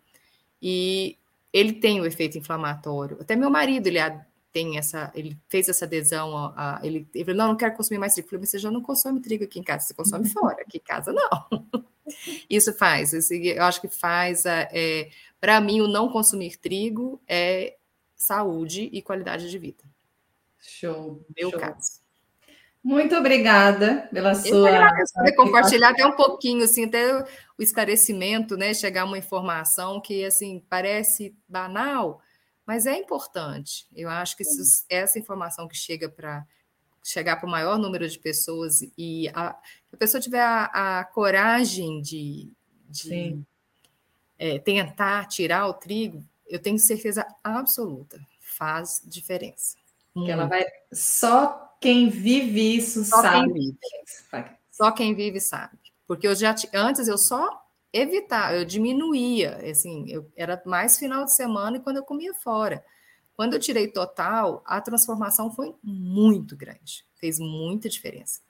e 0.61 1.16
ele 1.52 1.74
tem 1.74 2.00
o 2.00 2.06
efeito 2.06 2.37
inflamatório. 2.37 3.18
Até 3.20 3.37
meu 3.37 3.50
marido, 3.50 3.87
ele 3.87 4.00
tem 4.52 4.78
essa, 4.78 5.12
ele 5.14 5.38
fez 5.48 5.68
essa 5.68 5.84
adesão, 5.84 6.37
a, 6.37 6.78
a 6.78 6.87
ele, 6.87 7.06
ele 7.14 7.24
falou, 7.24 7.38
não, 7.38 7.48
não 7.48 7.56
quero 7.56 7.76
consumir 7.76 7.98
mais 7.98 8.14
trigo. 8.14 8.26
Eu 8.26 8.30
falei, 8.30 8.40
mas 8.40 8.50
você 8.50 8.58
já 8.58 8.70
não 8.70 8.82
consome 8.82 9.20
trigo 9.20 9.44
aqui 9.44 9.61
em 9.61 9.62
casa, 9.62 9.87
você 9.87 9.94
consome 9.94 10.28
fora, 10.28 10.62
aqui 10.62 10.78
em 10.78 10.80
casa 10.80 11.12
não. 11.12 11.84
Isso 12.50 12.72
faz, 12.72 13.12
eu 13.30 13.62
acho 13.62 13.80
que 13.80 13.88
faz, 13.88 14.44
é, 14.46 15.11
para 15.40 15.61
mim, 15.61 15.80
o 15.80 15.87
não 15.87 16.08
consumir 16.08 16.56
trigo 16.56 17.20
é 17.28 17.76
saúde 18.18 18.90
e 18.92 19.00
qualidade 19.00 19.48
de 19.48 19.59
vida. 19.59 19.85
Show. 20.61 21.24
Meu 21.35 21.50
show. 21.50 21.61
caso. 21.61 22.00
Muito 22.83 23.14
obrigada 23.16 24.09
pela 24.12 24.35
sua. 24.35 24.70
Eu 25.24 25.35
compartilhar 25.37 25.90
até 25.90 26.07
um 26.07 26.16
pouquinho, 26.16 26.64
assim, 26.64 26.87
até 26.87 27.22
o 27.59 27.62
esclarecimento, 27.62 28.57
né? 28.57 28.72
Chegar 28.72 29.04
uma 29.04 29.18
informação 29.18 30.00
que 30.00 30.24
assim 30.24 30.64
parece 30.68 31.35
banal, 31.48 32.20
mas 32.64 32.87
é 32.87 32.96
importante. 32.96 33.87
Eu 33.94 34.09
acho 34.09 34.37
que 34.37 34.44
se 34.44 34.85
essa 34.88 35.18
informação 35.18 35.66
que 35.68 35.76
chega 35.76 36.09
para 36.09 36.46
chegar 37.04 37.37
para 37.37 37.46
o 37.46 37.50
maior 37.50 37.78
número 37.78 38.09
de 38.09 38.18
pessoas 38.18 38.81
e 38.96 39.28
a, 39.35 39.57
a 39.92 39.96
pessoa 39.96 40.20
tiver 40.20 40.42
a, 40.42 41.00
a 41.00 41.04
coragem 41.04 42.00
de, 42.00 42.50
de 42.88 43.38
é, 44.38 44.59
tentar 44.59 45.26
tirar 45.26 45.66
o 45.66 45.74
trigo, 45.74 46.24
eu 46.48 46.58
tenho 46.58 46.78
certeza 46.78 47.26
absoluta, 47.42 48.20
faz 48.40 49.02
diferença. 49.04 49.76
Que 50.14 50.30
ela 50.30 50.46
vai. 50.46 50.64
Só 50.92 51.76
quem 51.80 52.08
vive 52.08 52.76
isso 52.76 53.04
só 53.04 53.22
sabe. 53.22 53.52
Quem 53.52 53.62
vive. 53.62 53.78
Só 54.70 54.90
quem 54.90 55.14
vive 55.14 55.40
sabe. 55.40 55.78
Porque 56.06 56.26
eu 56.26 56.34
já 56.34 56.54
antes 56.74 57.06
eu 57.06 57.18
só 57.18 57.64
evitar, 57.92 58.54
eu 58.54 58.64
diminuía, 58.64 59.56
assim, 59.70 60.11
eu 60.11 60.30
era 60.37 60.61
mais 60.66 60.98
final 60.98 61.24
de 61.24 61.34
semana 61.34 61.76
e 61.76 61.80
quando 61.80 61.98
eu 61.98 62.04
comia 62.04 62.34
fora. 62.34 62.84
Quando 63.37 63.54
eu 63.54 63.61
tirei 63.61 63.87
total, 63.87 64.62
a 64.66 64.80
transformação 64.80 65.50
foi 65.50 65.72
muito 65.82 66.56
grande, 66.56 67.04
fez 67.14 67.38
muita 67.38 67.88
diferença. 67.88 68.40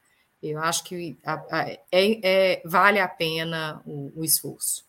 Eu 0.42 0.58
acho 0.60 0.84
que 0.84 1.18
a, 1.24 1.34
a, 1.50 1.68
é, 1.70 1.82
é, 1.92 2.62
vale 2.64 2.98
a 2.98 3.08
pena 3.08 3.82
o, 3.84 4.12
o 4.20 4.24
esforço. 4.24 4.86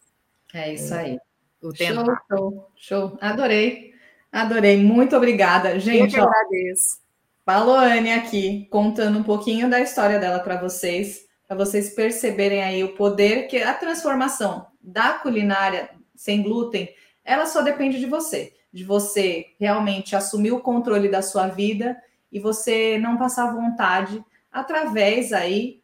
É 0.54 0.74
isso 0.74 0.94
é, 0.94 1.00
aí. 1.00 1.20
O. 1.62 1.76
Show, 1.76 2.06
show, 2.30 2.72
show. 2.76 3.18
Adorei. 3.22 3.94
Adorei. 4.32 4.78
Muito 4.78 5.16
obrigada. 5.16 5.80
Gente, 5.80 6.16
eu 6.16 6.24
agradeço. 6.24 7.00
Falou 7.46 7.76
Anne 7.76 8.14
aqui, 8.14 8.68
contando 8.70 9.20
um 9.20 9.24
pouquinho 9.24 9.70
da 9.70 9.80
história 9.82 10.20
dela 10.20 10.40
para 10.40 10.58
vocês 10.58 11.30
para 11.50 11.58
vocês 11.58 11.96
perceberem 11.96 12.62
aí 12.62 12.84
o 12.84 12.94
poder 12.94 13.48
que 13.48 13.58
a 13.58 13.74
transformação 13.74 14.68
da 14.80 15.14
culinária 15.14 15.90
sem 16.16 16.44
glúten, 16.44 16.94
ela 17.26 17.48
só 17.48 17.64
depende 17.64 18.00
de 18.00 18.06
você, 18.06 18.54
de 18.72 18.84
você 18.84 19.48
realmente 19.60 20.16
assumir 20.16 20.52
o 20.52 20.60
controle 20.60 21.10
da 21.10 21.24
sua 21.24 21.48
vida 21.48 22.00
e 22.32 22.40
você 22.40 23.00
não 23.00 23.18
passar 23.18 23.52
vontade 23.52 24.24
através 24.52 25.34
aí 25.34 25.82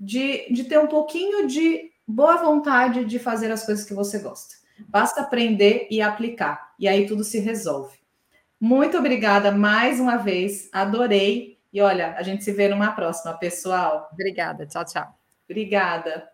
de, 0.00 0.50
de 0.50 0.64
ter 0.64 0.78
um 0.78 0.86
pouquinho 0.86 1.46
de 1.46 1.92
boa 2.08 2.38
vontade 2.38 3.04
de 3.04 3.18
fazer 3.18 3.52
as 3.52 3.66
coisas 3.66 3.84
que 3.84 3.92
você 3.92 4.18
gosta. 4.20 4.54
Basta 4.88 5.22
aprender 5.22 5.86
e 5.90 6.00
aplicar, 6.00 6.74
e 6.78 6.88
aí 6.88 7.06
tudo 7.06 7.24
se 7.24 7.38
resolve. 7.38 7.98
Muito 8.60 8.96
obrigada 8.96 9.52
mais 9.52 10.00
uma 10.00 10.16
vez, 10.16 10.68
adorei 10.72 11.54
e 11.74 11.80
olha, 11.80 12.14
a 12.16 12.22
gente 12.22 12.44
se 12.44 12.52
vê 12.52 12.68
numa 12.68 12.92
próxima, 12.92 13.34
pessoal. 13.34 14.08
Obrigada. 14.12 14.64
Tchau, 14.64 14.84
tchau. 14.84 15.18
Obrigada. 15.44 16.30